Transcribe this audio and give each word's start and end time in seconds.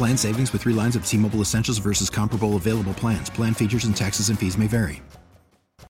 Plan 0.00 0.16
savings 0.16 0.50
with 0.54 0.62
three 0.62 0.72
lines 0.72 0.96
of 0.96 1.04
T 1.04 1.18
Mobile 1.18 1.42
Essentials 1.42 1.76
versus 1.76 2.08
comparable 2.08 2.56
available 2.56 2.94
plans. 2.94 3.28
Plan 3.28 3.52
features 3.52 3.84
and 3.84 3.94
taxes 3.94 4.30
and 4.30 4.38
fees 4.38 4.56
may 4.56 4.66
vary. 4.66 5.02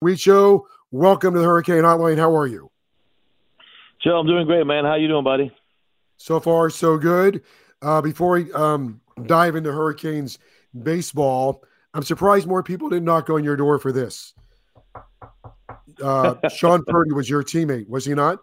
We 0.00 0.16
show. 0.16 0.66
Welcome 0.90 1.34
to 1.34 1.38
the 1.38 1.46
Hurricane 1.46 1.84
Hotline. 1.84 2.18
How 2.18 2.36
are 2.36 2.48
you? 2.48 2.68
Joe, 4.02 4.18
I'm 4.18 4.26
doing 4.26 4.44
great, 4.44 4.66
man. 4.66 4.84
How 4.84 4.96
you 4.96 5.06
doing, 5.06 5.22
buddy? 5.22 5.52
So 6.16 6.40
far, 6.40 6.68
so 6.68 6.98
good. 6.98 7.42
Uh, 7.80 8.02
before 8.02 8.32
we 8.32 8.52
um, 8.54 9.00
dive 9.26 9.54
into 9.54 9.70
Hurricanes 9.70 10.40
baseball, 10.82 11.62
I'm 11.94 12.02
surprised 12.02 12.48
more 12.48 12.64
people 12.64 12.88
didn't 12.88 13.04
knock 13.04 13.30
on 13.30 13.44
your 13.44 13.54
door 13.54 13.78
for 13.78 13.92
this. 13.92 14.34
Uh, 16.02 16.34
Shawn 16.48 16.82
Purdy 16.88 17.12
was 17.12 17.30
your 17.30 17.44
teammate, 17.44 17.88
was 17.88 18.04
he 18.04 18.14
not? 18.14 18.40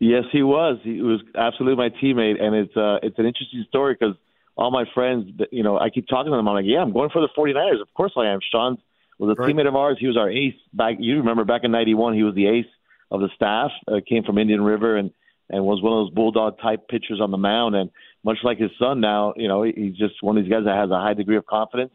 Yes, 0.00 0.24
he 0.32 0.42
was. 0.42 0.78
He 0.82 1.02
was 1.02 1.20
absolutely 1.36 1.76
my 1.76 1.90
teammate, 1.90 2.42
and 2.42 2.54
it's 2.54 2.74
uh, 2.74 3.00
it's 3.02 3.18
an 3.18 3.26
interesting 3.26 3.62
story 3.68 3.98
because 4.00 4.16
all 4.56 4.70
my 4.70 4.84
friends, 4.94 5.30
you 5.52 5.62
know, 5.62 5.78
I 5.78 5.90
keep 5.90 6.08
talking 6.08 6.32
to 6.32 6.36
them. 6.36 6.48
I'm 6.48 6.54
like, 6.54 6.64
yeah, 6.66 6.80
I'm 6.80 6.92
going 6.92 7.10
for 7.10 7.20
the 7.20 7.28
49ers. 7.36 7.80
Of 7.82 7.92
course 7.94 8.12
I 8.16 8.26
am. 8.26 8.40
Shawn 8.50 8.78
was 9.18 9.36
a 9.36 9.40
right. 9.40 9.54
teammate 9.54 9.68
of 9.68 9.76
ours. 9.76 9.96
He 10.00 10.06
was 10.06 10.16
our 10.16 10.30
ace 10.30 10.54
back. 10.72 10.96
You 10.98 11.18
remember 11.18 11.44
back 11.44 11.62
in 11.64 11.70
'91, 11.70 12.14
he 12.14 12.22
was 12.22 12.34
the 12.34 12.46
ace 12.46 12.66
of 13.10 13.20
the 13.20 13.28
staff. 13.34 13.70
Uh, 13.86 14.00
came 14.06 14.24
from 14.24 14.38
Indian 14.38 14.62
River 14.62 14.96
and 14.96 15.10
and 15.48 15.64
was 15.64 15.82
one 15.82 15.92
of 15.92 16.06
those 16.06 16.14
bulldog 16.14 16.58
type 16.60 16.88
pitchers 16.88 17.20
on 17.20 17.30
the 17.30 17.38
mound. 17.38 17.76
And 17.76 17.90
much 18.24 18.38
like 18.42 18.58
his 18.58 18.70
son 18.78 19.00
now, 19.00 19.34
you 19.36 19.48
know, 19.48 19.62
he's 19.62 19.96
just 19.96 20.14
one 20.20 20.36
of 20.36 20.44
these 20.44 20.50
guys 20.50 20.64
that 20.64 20.76
has 20.76 20.90
a 20.90 20.98
high 20.98 21.14
degree 21.14 21.36
of 21.36 21.46
confidence. 21.46 21.92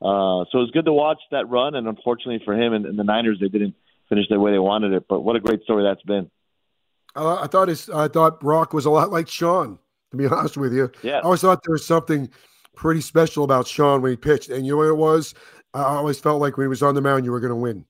Uh, 0.00 0.46
so 0.50 0.58
it 0.58 0.62
was 0.62 0.70
good 0.72 0.84
to 0.84 0.92
watch 0.92 1.18
that 1.30 1.48
run. 1.48 1.74
And 1.74 1.88
unfortunately 1.88 2.42
for 2.44 2.54
him 2.54 2.72
and, 2.72 2.86
and 2.86 2.98
the 2.98 3.04
Niners, 3.04 3.38
they 3.40 3.48
didn't 3.48 3.74
finish 4.08 4.26
the 4.28 4.38
way 4.38 4.52
they 4.52 4.58
wanted 4.58 4.92
it. 4.92 5.06
But 5.08 5.20
what 5.20 5.36
a 5.36 5.40
great 5.40 5.62
story 5.64 5.84
that's 5.84 6.02
been. 6.02 6.30
Uh, 7.14 7.40
I 7.42 7.46
thought 7.46 7.68
his, 7.68 7.90
I 7.90 8.08
thought 8.08 8.40
Brock 8.40 8.72
was 8.72 8.86
a 8.86 8.90
lot 8.90 9.10
like 9.10 9.28
Shawn 9.28 9.78
to 10.12 10.16
be 10.16 10.26
honest 10.34 10.56
with 10.56 10.72
you. 10.72 10.90
Yeah. 11.02 11.18
I 11.18 11.22
always 11.22 11.40
thought 11.40 11.62
there 11.64 11.72
was 11.72 11.84
something 11.84 12.30
pretty 12.76 13.00
special 13.00 13.44
about 13.44 13.66
Shawn 13.66 14.00
when 14.00 14.12
he 14.12 14.16
pitched. 14.16 14.48
And 14.48 14.64
you 14.64 14.72
know 14.72 14.78
what 14.78 14.88
it 14.88 14.96
was? 14.96 15.34
I 15.74 15.82
always 15.82 16.20
felt 16.20 16.40
like 16.40 16.56
when 16.56 16.64
he 16.64 16.68
was 16.68 16.82
on 16.82 16.94
the 16.94 17.00
mound, 17.00 17.24
you 17.24 17.32
were 17.32 17.40
going 17.40 17.50
to 17.50 17.56
win. 17.56 17.84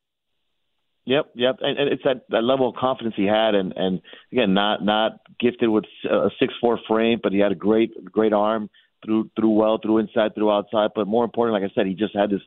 Yep, 1.04 1.32
yep, 1.34 1.56
and, 1.60 1.76
and 1.78 1.92
it's 1.92 2.04
that, 2.04 2.26
that 2.28 2.44
level 2.44 2.68
of 2.68 2.76
confidence 2.76 3.16
he 3.16 3.24
had, 3.24 3.56
and 3.56 3.72
and 3.74 4.00
again, 4.30 4.54
not 4.54 4.84
not 4.84 5.18
gifted 5.40 5.68
with 5.68 5.82
a 6.08 6.30
six 6.38 6.54
four 6.60 6.78
frame, 6.86 7.18
but 7.20 7.32
he 7.32 7.40
had 7.40 7.50
a 7.50 7.56
great 7.56 8.04
great 8.04 8.32
arm, 8.32 8.70
threw 9.04 9.28
threw 9.34 9.50
well, 9.50 9.80
through 9.82 9.98
inside, 9.98 10.36
through 10.36 10.52
outside, 10.52 10.90
but 10.94 11.08
more 11.08 11.24
important, 11.24 11.60
like 11.60 11.68
I 11.68 11.74
said, 11.74 11.88
he 11.88 11.94
just 11.94 12.14
had 12.14 12.30
this 12.30 12.40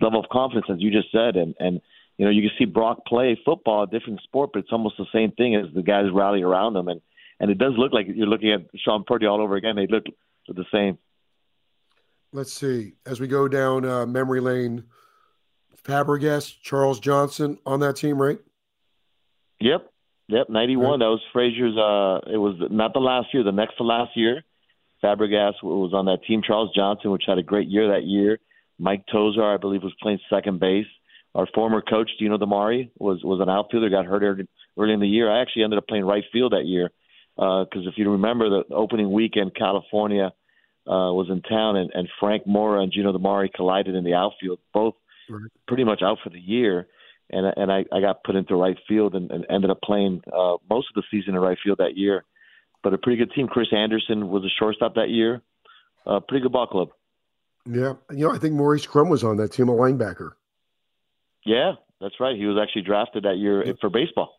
level 0.00 0.18
of 0.18 0.28
confidence, 0.30 0.66
as 0.68 0.80
you 0.80 0.90
just 0.90 1.12
said, 1.12 1.36
and 1.36 1.54
and 1.60 1.80
you 2.18 2.24
know 2.24 2.32
you 2.32 2.42
can 2.42 2.50
see 2.58 2.64
Brock 2.64 3.06
play 3.06 3.38
football, 3.44 3.84
a 3.84 3.86
different 3.86 4.20
sport, 4.22 4.50
but 4.52 4.58
it's 4.58 4.72
almost 4.72 4.96
the 4.98 5.06
same 5.12 5.30
thing 5.30 5.54
as 5.54 5.72
the 5.72 5.82
guys 5.82 6.06
rally 6.12 6.42
around 6.42 6.74
him, 6.74 6.88
and 6.88 7.00
and 7.42 7.50
it 7.50 7.58
does 7.58 7.74
look 7.76 7.92
like 7.92 8.06
you're 8.08 8.28
looking 8.28 8.52
at 8.52 8.60
Shawn 8.76 9.04
Purdy 9.04 9.26
all 9.26 9.42
over 9.42 9.56
again. 9.56 9.74
They 9.74 9.88
look 9.88 10.04
the 10.46 10.64
same. 10.72 10.96
Let's 12.32 12.52
see. 12.52 12.94
As 13.04 13.20
we 13.20 13.26
go 13.26 13.48
down 13.48 13.84
uh, 13.84 14.06
memory 14.06 14.40
lane, 14.40 14.84
Fabregas, 15.84 16.54
Charles 16.62 17.00
Johnson 17.00 17.58
on 17.66 17.80
that 17.80 17.96
team, 17.96 18.22
right? 18.22 18.38
Yep, 19.60 19.92
yep. 20.28 20.48
Ninety 20.48 20.76
one. 20.76 20.92
Right. 20.92 20.98
That 21.00 21.10
was 21.10 21.20
Fraser's. 21.32 21.76
Uh, 21.76 22.32
it 22.32 22.38
was 22.38 22.56
not 22.70 22.94
the 22.94 23.00
last 23.00 23.34
year, 23.34 23.42
the 23.42 23.50
next 23.50 23.76
to 23.78 23.82
last 23.82 24.16
year. 24.16 24.44
Fabregas 25.02 25.54
was 25.64 25.92
on 25.92 26.04
that 26.06 26.22
team. 26.26 26.42
Charles 26.46 26.70
Johnson, 26.74 27.10
which 27.10 27.24
had 27.26 27.38
a 27.38 27.42
great 27.42 27.68
year 27.68 27.88
that 27.88 28.04
year. 28.04 28.38
Mike 28.78 29.04
Tosar, 29.12 29.54
I 29.54 29.56
believe, 29.56 29.82
was 29.82 29.94
playing 30.00 30.20
second 30.30 30.60
base. 30.60 30.86
Our 31.34 31.48
former 31.54 31.80
coach, 31.82 32.10
Gino 32.20 32.38
DiMare, 32.38 32.90
was 32.98 33.20
was 33.24 33.40
an 33.40 33.48
outfielder. 33.48 33.90
Got 33.90 34.06
hurt 34.06 34.22
early, 34.22 34.48
early 34.78 34.94
in 34.94 35.00
the 35.00 35.08
year. 35.08 35.28
I 35.30 35.42
actually 35.42 35.64
ended 35.64 35.78
up 35.78 35.88
playing 35.88 36.04
right 36.04 36.24
field 36.32 36.52
that 36.52 36.66
year 36.66 36.90
because 37.36 37.86
uh, 37.86 37.88
if 37.88 37.94
you 37.96 38.10
remember 38.10 38.48
the 38.50 38.74
opening 38.74 39.10
weekend, 39.10 39.54
California 39.54 40.32
uh, 40.86 41.12
was 41.12 41.28
in 41.30 41.42
town, 41.42 41.76
and, 41.76 41.90
and 41.94 42.08
Frank 42.20 42.46
Mora 42.46 42.82
and 42.82 42.92
Gino 42.92 43.16
DiMare 43.16 43.52
collided 43.52 43.94
in 43.94 44.04
the 44.04 44.14
outfield, 44.14 44.58
both 44.74 44.94
right. 45.30 45.50
pretty 45.66 45.84
much 45.84 46.02
out 46.02 46.18
for 46.22 46.30
the 46.30 46.40
year. 46.40 46.88
And 47.30 47.46
and 47.56 47.72
I, 47.72 47.84
I 47.92 48.00
got 48.00 48.24
put 48.24 48.36
into 48.36 48.56
right 48.56 48.76
field 48.86 49.14
and, 49.14 49.30
and 49.30 49.46
ended 49.48 49.70
up 49.70 49.80
playing 49.82 50.22
uh, 50.26 50.56
most 50.68 50.88
of 50.94 50.96
the 50.96 51.02
season 51.10 51.34
in 51.34 51.40
right 51.40 51.56
field 51.64 51.78
that 51.78 51.96
year. 51.96 52.24
But 52.82 52.94
a 52.94 52.98
pretty 52.98 53.16
good 53.16 53.32
team. 53.32 53.46
Chris 53.46 53.68
Anderson 53.72 54.28
was 54.28 54.44
a 54.44 54.50
shortstop 54.58 54.96
that 54.96 55.08
year. 55.08 55.40
Uh, 56.04 56.20
pretty 56.20 56.42
good 56.42 56.52
ball 56.52 56.66
club. 56.66 56.88
Yeah, 57.64 57.94
you 58.10 58.26
know 58.26 58.34
I 58.34 58.38
think 58.38 58.54
Maurice 58.54 58.86
Crum 58.86 59.08
was 59.08 59.22
on 59.22 59.36
that 59.36 59.52
team, 59.52 59.68
a 59.68 59.72
linebacker. 59.72 60.32
Yeah, 61.46 61.74
that's 62.00 62.14
right. 62.20 62.36
He 62.36 62.44
was 62.44 62.58
actually 62.60 62.82
drafted 62.82 63.22
that 63.22 63.36
year 63.36 63.64
for 63.80 63.88
baseball. 63.88 64.36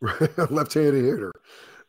Left-handed 0.02 1.04
hitter. 1.04 1.32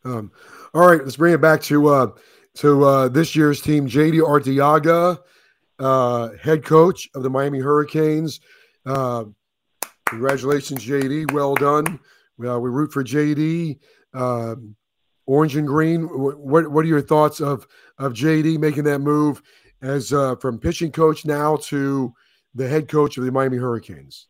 Um, 0.03 0.31
all 0.73 0.87
right, 0.87 1.03
let's 1.03 1.17
bring 1.17 1.33
it 1.33 1.41
back 1.41 1.61
to 1.63 1.87
uh, 1.87 2.11
to 2.55 2.83
uh, 2.83 3.07
this 3.07 3.35
year's 3.35 3.61
team. 3.61 3.87
JD 3.87 4.21
Arteaga, 4.21 5.19
uh, 5.79 6.29
head 6.41 6.63
coach 6.63 7.09
of 7.13 7.23
the 7.23 7.29
Miami 7.29 7.59
Hurricanes. 7.59 8.39
Uh, 8.85 9.25
congratulations, 10.07 10.85
JD. 10.85 11.31
Well 11.31 11.55
done. 11.55 11.99
Uh, 12.43 12.59
we 12.59 12.69
root 12.69 12.91
for 12.91 13.03
JD. 13.03 13.79
Um, 14.13 14.75
orange 15.25 15.55
and 15.55 15.67
green. 15.67 16.03
What 16.03 16.69
what 16.69 16.85
are 16.85 16.87
your 16.87 17.01
thoughts 17.01 17.39
of 17.39 17.67
of 17.97 18.13
JD 18.13 18.59
making 18.59 18.83
that 18.85 18.99
move 18.99 19.41
as 19.81 20.13
uh, 20.13 20.35
from 20.35 20.59
pitching 20.59 20.91
coach 20.91 21.25
now 21.25 21.57
to 21.57 22.13
the 22.55 22.67
head 22.67 22.87
coach 22.87 23.17
of 23.17 23.23
the 23.23 23.31
Miami 23.31 23.57
Hurricanes? 23.57 24.27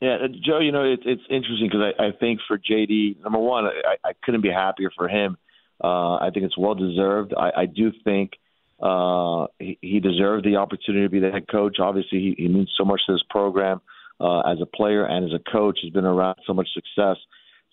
Yeah, 0.00 0.18
Joe, 0.44 0.58
you 0.60 0.72
know, 0.72 0.84
it, 0.84 1.00
it's 1.04 1.22
interesting 1.30 1.68
because 1.70 1.94
I, 1.98 2.08
I 2.08 2.10
think 2.12 2.40
for 2.46 2.58
JD, 2.58 3.22
number 3.22 3.38
one, 3.38 3.64
I, 3.64 3.96
I 4.04 4.12
couldn't 4.22 4.42
be 4.42 4.50
happier 4.50 4.90
for 4.94 5.08
him. 5.08 5.38
Uh, 5.82 6.16
I 6.16 6.30
think 6.32 6.44
it's 6.44 6.58
well 6.58 6.74
deserved. 6.74 7.32
I, 7.36 7.62
I 7.62 7.66
do 7.66 7.92
think 8.04 8.32
uh, 8.80 9.46
he, 9.58 9.78
he 9.80 10.00
deserved 10.00 10.44
the 10.44 10.56
opportunity 10.56 11.04
to 11.04 11.10
be 11.10 11.20
the 11.20 11.30
head 11.30 11.48
coach. 11.50 11.78
Obviously, 11.80 12.18
he, 12.18 12.42
he 12.42 12.48
means 12.48 12.70
so 12.76 12.84
much 12.84 13.00
to 13.06 13.14
this 13.14 13.22
program 13.30 13.80
uh, 14.20 14.40
as 14.40 14.58
a 14.60 14.66
player 14.66 15.04
and 15.04 15.24
as 15.24 15.32
a 15.32 15.50
coach. 15.50 15.78
He's 15.80 15.92
been 15.92 16.04
around 16.04 16.36
so 16.46 16.52
much 16.52 16.68
success. 16.74 17.16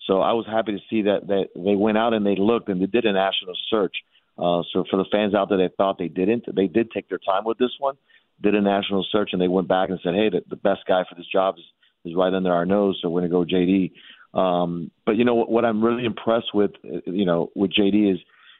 So 0.06 0.20
I 0.20 0.32
was 0.32 0.46
happy 0.46 0.72
to 0.72 0.78
see 0.90 1.02
that, 1.02 1.26
that 1.28 1.48
they 1.54 1.74
went 1.74 1.98
out 1.98 2.14
and 2.14 2.26
they 2.26 2.36
looked 2.36 2.68
and 2.68 2.80
they 2.80 2.86
did 2.86 3.04
a 3.04 3.12
national 3.12 3.54
search. 3.70 3.96
Uh, 4.36 4.62
so 4.72 4.84
for 4.90 4.96
the 4.96 5.06
fans 5.12 5.34
out 5.34 5.48
there 5.48 5.58
that 5.58 5.76
thought 5.76 5.98
they 5.98 6.08
didn't, 6.08 6.44
they 6.54 6.66
did 6.66 6.90
take 6.90 7.08
their 7.08 7.18
time 7.18 7.44
with 7.44 7.58
this 7.58 7.70
one, 7.78 7.96
did 8.42 8.54
a 8.54 8.60
national 8.60 9.06
search, 9.12 9.30
and 9.32 9.40
they 9.40 9.48
went 9.48 9.68
back 9.68 9.90
and 9.90 10.00
said, 10.02 10.14
hey, 10.14 10.28
the, 10.28 10.42
the 10.50 10.56
best 10.56 10.80
guy 10.86 11.04
for 11.08 11.14
this 11.14 11.26
job 11.32 11.54
is 11.56 11.64
is 12.04 12.14
right 12.14 12.32
under 12.32 12.52
our 12.52 12.66
nose, 12.66 12.98
so 13.00 13.08
we're 13.08 13.26
going 13.26 13.46
to 13.46 13.52
go 13.52 13.56
JD. 13.56 13.92
Um, 14.38 14.90
but 15.06 15.16
you 15.16 15.24
know 15.24 15.34
what, 15.34 15.50
what 15.50 15.64
I'm 15.64 15.82
really 15.82 16.04
impressed 16.04 16.54
with, 16.54 16.72
you 16.82 17.24
know, 17.24 17.50
with 17.54 17.72
JD 17.72 18.14
is 18.14 18.18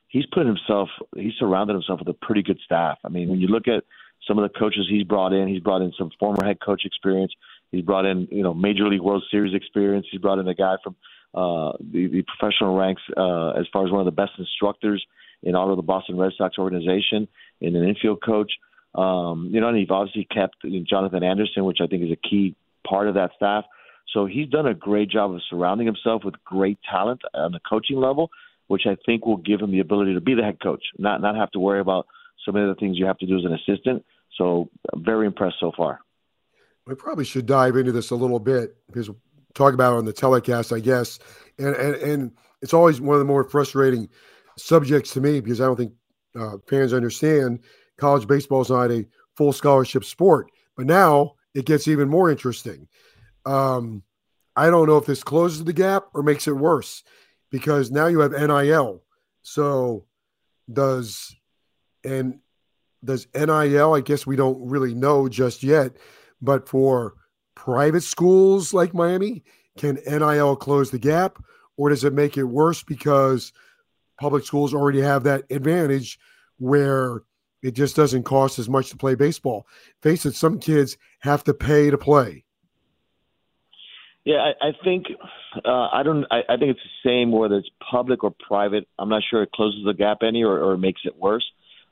he's 0.08 0.26
put 0.32 0.46
himself, 0.46 0.88
he's 1.16 1.32
surrounded 1.38 1.74
himself 1.74 1.98
with 1.98 2.08
a 2.08 2.14
pretty 2.14 2.42
good 2.42 2.60
staff. 2.64 2.98
I 3.04 3.08
mean, 3.08 3.28
when 3.28 3.40
you 3.40 3.48
look 3.48 3.66
at 3.66 3.84
some 4.26 4.38
of 4.38 4.50
the 4.50 4.58
coaches 4.58 4.86
he's 4.88 5.04
brought 5.04 5.32
in, 5.32 5.48
he's 5.48 5.60
brought 5.60 5.82
in 5.82 5.92
some 5.98 6.10
former 6.18 6.44
head 6.44 6.58
coach 6.64 6.82
experience. 6.84 7.32
He's 7.72 7.82
brought 7.82 8.06
in, 8.06 8.28
you 8.30 8.42
know, 8.42 8.54
Major 8.54 8.88
League 8.88 9.00
World 9.00 9.24
Series 9.30 9.54
experience. 9.54 10.06
He's 10.10 10.20
brought 10.20 10.38
in 10.38 10.46
a 10.46 10.54
guy 10.54 10.76
from 10.82 10.96
uh, 11.34 11.72
the, 11.80 12.06
the 12.06 12.22
professional 12.22 12.76
ranks 12.76 13.02
uh, 13.16 13.50
as 13.50 13.66
far 13.72 13.84
as 13.84 13.90
one 13.90 14.00
of 14.00 14.06
the 14.06 14.12
best 14.12 14.32
instructors 14.38 15.04
in 15.42 15.56
all 15.56 15.70
of 15.70 15.76
the 15.76 15.82
Boston 15.82 16.16
Red 16.16 16.32
Sox 16.38 16.56
organization, 16.58 17.28
in 17.60 17.76
an 17.76 17.86
infield 17.86 18.22
coach. 18.22 18.52
Um, 18.94 19.50
you 19.52 19.60
know, 19.60 19.68
and 19.68 19.76
he's 19.76 19.90
obviously 19.90 20.26
kept 20.32 20.56
Jonathan 20.88 21.24
Anderson, 21.24 21.64
which 21.64 21.78
I 21.82 21.86
think 21.88 22.04
is 22.04 22.12
a 22.12 22.28
key 22.28 22.54
part 22.86 23.08
of 23.08 23.14
that 23.14 23.30
staff. 23.36 23.64
So 24.12 24.26
he's 24.26 24.48
done 24.48 24.66
a 24.66 24.74
great 24.74 25.10
job 25.10 25.32
of 25.32 25.40
surrounding 25.48 25.86
himself 25.86 26.22
with 26.24 26.34
great 26.44 26.78
talent 26.90 27.22
on 27.34 27.52
the 27.52 27.60
coaching 27.68 27.96
level, 27.96 28.30
which 28.68 28.82
I 28.86 28.96
think 29.06 29.26
will 29.26 29.38
give 29.38 29.60
him 29.60 29.72
the 29.72 29.80
ability 29.80 30.14
to 30.14 30.20
be 30.20 30.34
the 30.34 30.42
head 30.42 30.58
coach, 30.62 30.82
not 30.98 31.20
not 31.20 31.36
have 31.36 31.50
to 31.52 31.58
worry 31.58 31.80
about 31.80 32.06
some 32.44 32.56
of 32.56 32.68
the 32.68 32.78
things 32.78 32.98
you 32.98 33.06
have 33.06 33.18
to 33.18 33.26
do 33.26 33.38
as 33.38 33.44
an 33.44 33.54
assistant. 33.54 34.04
So 34.36 34.68
I'm 34.92 35.04
very 35.04 35.26
impressed 35.26 35.56
so 35.60 35.72
far. 35.76 36.00
We 36.86 36.94
probably 36.94 37.24
should 37.24 37.46
dive 37.46 37.76
into 37.76 37.92
this 37.92 38.10
a 38.10 38.14
little 38.14 38.38
bit 38.38 38.76
because 38.86 39.08
we'll 39.08 39.20
talk 39.54 39.74
about 39.74 39.94
it 39.94 39.98
on 39.98 40.04
the 40.04 40.12
telecast, 40.12 40.72
I 40.72 40.80
guess. 40.80 41.18
And 41.58 41.74
and 41.74 41.94
and 41.96 42.32
it's 42.62 42.74
always 42.74 43.00
one 43.00 43.14
of 43.14 43.20
the 43.20 43.24
more 43.24 43.44
frustrating 43.44 44.08
subjects 44.56 45.12
to 45.14 45.20
me 45.20 45.40
because 45.40 45.60
I 45.60 45.64
don't 45.66 45.76
think 45.76 45.92
uh, 46.38 46.58
fans 46.68 46.92
understand 46.92 47.60
college 47.96 48.26
baseball 48.26 48.60
is 48.60 48.70
not 48.70 48.90
a 48.90 49.06
full 49.36 49.52
scholarship 49.52 50.04
sport. 50.04 50.50
But 50.76 50.86
now 50.86 51.34
it 51.54 51.66
gets 51.66 51.88
even 51.88 52.08
more 52.08 52.30
interesting. 52.30 52.88
Um, 53.46 54.02
I 54.56 54.70
don't 54.70 54.86
know 54.86 54.98
if 54.98 55.06
this 55.06 55.24
closes 55.24 55.64
the 55.64 55.72
gap 55.72 56.06
or 56.14 56.22
makes 56.22 56.46
it 56.46 56.56
worse 56.56 57.02
because 57.50 57.90
now 57.90 58.06
you 58.06 58.20
have 58.20 58.32
NIL. 58.32 59.02
So 59.42 60.06
does 60.72 61.34
and 62.04 62.40
does 63.04 63.26
NIL? 63.34 63.94
I 63.94 64.00
guess 64.00 64.26
we 64.26 64.36
don't 64.36 64.68
really 64.68 64.94
know 64.94 65.28
just 65.28 65.62
yet, 65.62 65.96
but 66.40 66.68
for 66.68 67.14
private 67.54 68.02
schools 68.02 68.72
like 68.72 68.94
Miami, 68.94 69.44
can 69.76 69.98
NIL 70.06 70.56
close 70.56 70.90
the 70.90 70.98
gap, 70.98 71.42
or 71.76 71.88
does 71.88 72.04
it 72.04 72.12
make 72.12 72.36
it 72.36 72.44
worse 72.44 72.82
because 72.82 73.52
public 74.20 74.44
schools 74.44 74.72
already 74.72 75.00
have 75.00 75.24
that 75.24 75.44
advantage 75.50 76.18
where 76.58 77.22
it 77.64 77.74
just 77.74 77.96
doesn't 77.96 78.24
cost 78.24 78.58
as 78.58 78.68
much 78.68 78.90
to 78.90 78.96
play 78.96 79.14
baseball? 79.14 79.66
Face 80.02 80.26
it, 80.26 80.34
some 80.34 80.58
kids 80.58 80.98
have 81.20 81.42
to 81.44 81.54
pay 81.54 81.90
to 81.90 81.98
play. 81.98 82.44
Yeah, 84.24 84.36
I, 84.36 84.68
I 84.68 84.72
think 84.84 85.06
uh, 85.64 85.88
I 85.92 86.02
don't. 86.02 86.24
I, 86.30 86.40
I 86.48 86.56
think 86.56 86.70
it's 86.70 86.80
the 86.80 87.08
same 87.08 87.32
whether 87.32 87.56
it's 87.56 87.68
public 87.90 88.22
or 88.22 88.34
private. 88.46 88.86
I'm 88.98 89.08
not 89.08 89.22
sure 89.28 89.42
it 89.42 89.52
closes 89.52 89.84
the 89.84 89.92
gap 89.92 90.18
any 90.22 90.42
or, 90.42 90.58
or 90.58 90.76
makes 90.76 91.02
it 91.04 91.16
worse. 91.16 91.44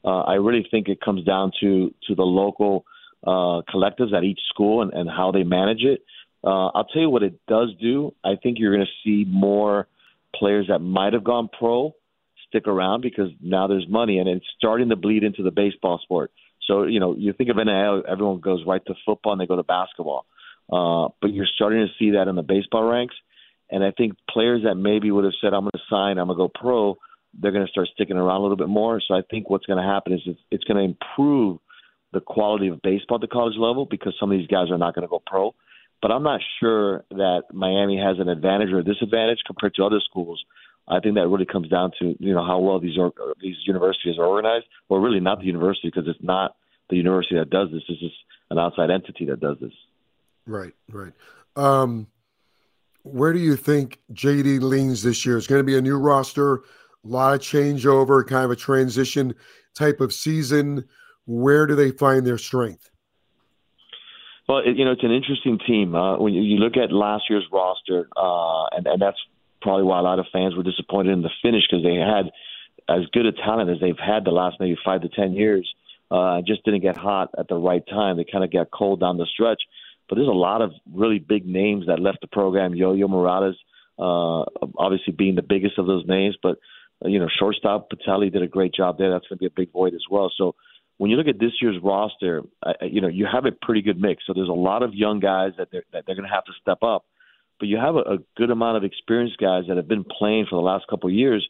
Uh, 0.04 0.20
I 0.20 0.34
really 0.34 0.66
think 0.70 0.88
it 0.88 1.00
comes 1.00 1.24
down 1.24 1.52
to 1.60 1.94
to 2.08 2.14
the 2.14 2.22
local 2.22 2.84
uh, 3.26 3.62
collectives 3.72 4.12
at 4.14 4.25
each 4.25 4.40
school 4.48 4.82
and, 4.82 4.92
and 4.92 5.10
how 5.10 5.30
they 5.30 5.42
manage 5.42 5.82
it. 5.82 6.02
Uh, 6.44 6.68
I'll 6.68 6.84
tell 6.84 7.02
you 7.02 7.10
what 7.10 7.22
it 7.22 7.38
does 7.46 7.68
do. 7.80 8.14
I 8.25 8.36
think 8.42 8.58
you're 8.58 8.75
going 8.75 8.86
to 8.86 9.08
see 9.08 9.28
more 9.30 9.86
players 10.34 10.66
that 10.68 10.80
might 10.80 11.12
have 11.12 11.25
gone 11.25 11.48
pro 11.56 11.94
stick 12.52 12.69
around 12.69 13.00
because 13.00 13.31
now 13.40 13.66
there's 13.66 13.87
money 13.88 14.19
and 14.19 14.28
it's 14.28 14.44
starting 14.58 14.90
to 14.90 14.96
bleed 14.96 15.25
into 15.25 15.43
the 15.43 15.50
baseball 15.50 15.99
sport. 16.02 16.31
So 16.69 16.84
you 16.84 17.00
know, 17.00 17.16
you 17.16 17.32
think 17.32 17.50
of 17.50 17.56
NIL, 17.56 18.02
everyone 18.08 18.40
goes 18.40 18.62
right 18.66 18.84
to 18.87 18.94
football 19.06 19.32
and 19.32 19.40
they 19.40 19.46
go 19.46 19.56
to 19.56 19.62
basketball. 19.62 20.26
Uh, 20.72 21.08
but 21.20 21.32
you're 21.32 21.49
starting 21.54 21.87
to 21.87 21.93
see 21.99 22.12
that 22.12 22.28
in 22.28 22.37
the 22.37 22.43
baseball 22.43 22.84
ranks. 22.84 23.14
And 23.70 23.82
I 23.82 23.90
think 23.90 24.14
players 24.31 24.62
that 24.64 24.75
maybe 24.75 25.10
would 25.10 25.25
have 25.25 25.32
said, 25.40 25.54
I'm 25.54 25.62
going 25.62 25.70
to 25.75 25.81
sign, 25.90 26.19
I'm 26.19 26.28
going 26.28 26.38
to 26.38 26.44
go 26.44 26.52
pro, 26.54 26.96
they're 27.38 27.52
going 27.52 27.66
to 27.66 27.70
start 27.70 27.88
sticking 27.94 28.16
around 28.16 28.37
a 28.37 28.43
little 28.43 28.56
bit 28.56 28.69
more. 28.69 29.00
So 29.06 29.14
I 29.14 29.22
think 29.31 29.49
what's 29.49 29.66
going 29.66 29.82
to 29.82 29.88
happen 29.88 30.12
is 30.12 30.20
it's, 30.26 30.40
it's 30.50 30.64
going 30.64 30.76
to 30.76 30.84
improve 30.84 31.58
the 32.12 32.20
quality 32.20 32.69
of 32.69 32.82
baseball 32.82 33.16
at 33.16 33.22
the 33.22 33.28
college 33.28 33.56
level 33.56 33.87
because 33.87 34.14
some 34.20 34.31
of 34.31 34.38
these 34.38 34.46
guys 34.46 34.70
are 34.70 34.78
not 34.78 34.94
going 34.94 35.02
to 35.02 35.08
go 35.08 35.22
pro. 35.26 35.54
But 36.02 36.10
I'm 36.10 36.22
not 36.22 36.40
sure 36.60 37.04
that 37.10 37.44
Miami 37.52 37.96
has 37.96 38.19
an 38.19 38.28
advantage 38.28 38.72
or 38.72 38.82
disadvantage 38.82 39.38
compared 39.46 39.75
to 39.76 39.84
other 39.84 40.00
schools. 40.04 40.43
I 40.88 41.00
think 41.00 41.14
that 41.14 41.29
really 41.29 41.46
comes 41.46 41.69
down 41.69 41.93
to 42.00 42.17
you 42.19 42.34
know 42.34 42.44
how 42.44 42.58
well 42.58 42.81
these 42.81 42.99
are, 42.99 43.12
these 43.40 43.56
universities 43.67 44.19
are 44.19 44.26
organized, 44.26 44.67
or 44.88 45.00
really 45.00 45.20
not 45.20 45.40
the 45.40 45.46
university 45.46 45.88
because 45.88 46.08
it's 46.08 46.23
not 46.23 46.56
the 46.90 46.96
university 46.96 47.37
that 47.37 47.50
does 47.50 47.69
this. 47.73 47.82
It's 47.88 48.00
just 48.00 48.14
an 48.50 48.58
outside 48.58 48.90
entity 48.90 49.26
that 49.26 49.40
does 49.40 49.56
this. 49.61 49.73
Right, 50.46 50.75
right. 50.90 51.12
Um, 51.56 52.08
where 53.02 53.32
do 53.32 53.38
you 53.38 53.56
think 53.56 54.00
JD 54.12 54.61
leans 54.61 55.02
this 55.02 55.25
year? 55.25 55.37
It's 55.37 55.46
going 55.46 55.61
to 55.61 55.64
be 55.64 55.76
a 55.76 55.82
new 55.82 55.99
roster, 55.99 56.56
a 56.56 56.62
lot 57.05 57.35
of 57.35 57.40
changeover, 57.40 58.26
kind 58.26 58.44
of 58.44 58.50
a 58.50 58.56
transition 58.56 59.35
type 59.75 60.00
of 60.00 60.12
season. 60.12 60.85
Where 61.26 61.67
do 61.67 61.75
they 61.75 61.90
find 61.90 62.26
their 62.26 62.38
strength? 62.38 62.90
Well, 64.49 64.58
it, 64.58 64.76
you 64.76 64.85
know, 64.85 64.93
it's 64.93 65.05
an 65.05 65.12
interesting 65.12 65.58
team. 65.67 65.94
Uh, 65.94 66.19
when 66.19 66.35
you, 66.35 66.43
you 66.43 66.56
look 66.56 66.76
at 66.76 66.93
last 66.93 67.25
year's 67.31 67.46
roster, 67.52 68.08
uh, 68.17 68.67
and, 68.76 68.87
and 68.87 69.00
that's 69.00 69.19
probably 69.62 69.85
why 69.85 69.99
a 69.99 70.03
lot 70.03 70.19
of 70.19 70.26
fans 70.32 70.56
were 70.56 70.62
disappointed 70.62 71.12
in 71.12 71.23
the 71.23 71.31
finish 71.43 71.62
because 71.69 71.85
they 71.85 71.94
had 71.94 72.31
as 72.88 73.06
good 73.12 73.26
a 73.26 73.32
talent 73.32 73.70
as 73.70 73.79
they've 73.81 73.99
had 73.99 74.25
the 74.25 74.31
last 74.31 74.56
maybe 74.61 74.76
five 74.85 75.03
to 75.03 75.09
ten 75.09 75.32
years. 75.32 75.73
Uh, 76.11 76.43
just 76.47 76.62
didn't 76.64 76.82
get 76.82 76.97
hot 76.97 77.31
at 77.38 77.49
the 77.49 77.55
right 77.55 77.87
time. 77.88 78.17
They 78.19 78.26
kind 78.31 78.44
of 78.44 78.53
got 78.53 78.70
cold 78.70 79.00
down 79.00 79.17
the 79.17 79.26
stretch. 79.32 79.62
But 80.09 80.17
there's 80.17 80.29
a 80.29 80.32
lot 80.32 80.61
of 80.61 80.73
really 80.93 81.19
big 81.19 81.47
names 81.47 81.87
that 81.87 81.99
left 81.99 82.19
the 82.20 82.26
program. 82.26 82.75
Yo-Yo 82.75 83.09
Morales, 83.09 83.56
uh, 83.99 84.44
obviously 84.76 85.14
being 85.14 85.37
the 85.37 85.43
biggest 85.43 85.79
of 85.79 85.87
those 85.87 86.05
names, 86.06 86.37
but 86.43 86.59
uh, 87.03 87.09
you 87.09 87.19
know, 87.19 87.29
shortstop 87.38 87.88
Pitelli 87.91 88.31
did 88.31 88.43
a 88.43 88.47
great 88.47 88.75
job 88.75 88.99
there. 88.99 89.11
That's 89.11 89.26
going 89.26 89.38
to 89.38 89.43
be 89.43 89.47
a 89.47 89.50
big 89.50 89.73
void 89.73 89.94
as 89.94 90.05
well. 90.11 90.31
So 90.37 90.55
when 90.99 91.11
you 91.11 91.17
look 91.17 91.29
at 91.29 91.41
this 91.41 91.53
year's 91.61 91.76
roster, 91.82 92.43
uh, 92.62 92.75
you 92.82 93.00
know, 93.00 93.09
you 93.09 93.26
have 93.32 93.47
a 93.47 93.53
pretty 93.53 93.82
good 93.82 94.00
mix. 94.00 94.25
So 94.26 94.35
there's 94.35 94.49
a 94.49 94.53
lot 94.53 94.82
of 94.82 94.94
young 94.94 95.19
guys 95.20 95.53
that 95.59 95.69
they're, 95.73 95.85
that 95.93 96.05
they're 96.06 96.14
going 96.14 96.29
to 96.29 96.35
have 96.35 96.44
to 96.44 96.53
step 96.61 96.82
up, 96.82 97.06
but 97.62 97.69
you 97.69 97.76
have 97.76 97.94
a, 97.94 98.00
a 98.00 98.19
good 98.37 98.50
amount 98.50 98.76
of 98.76 98.82
experienced 98.82 99.38
guys 99.38 99.62
that 99.69 99.76
have 99.76 99.87
been 99.87 100.03
playing 100.03 100.47
for 100.50 100.56
the 100.56 100.62
last 100.62 100.85
couple 100.91 101.09
of 101.09 101.14
years, 101.14 101.49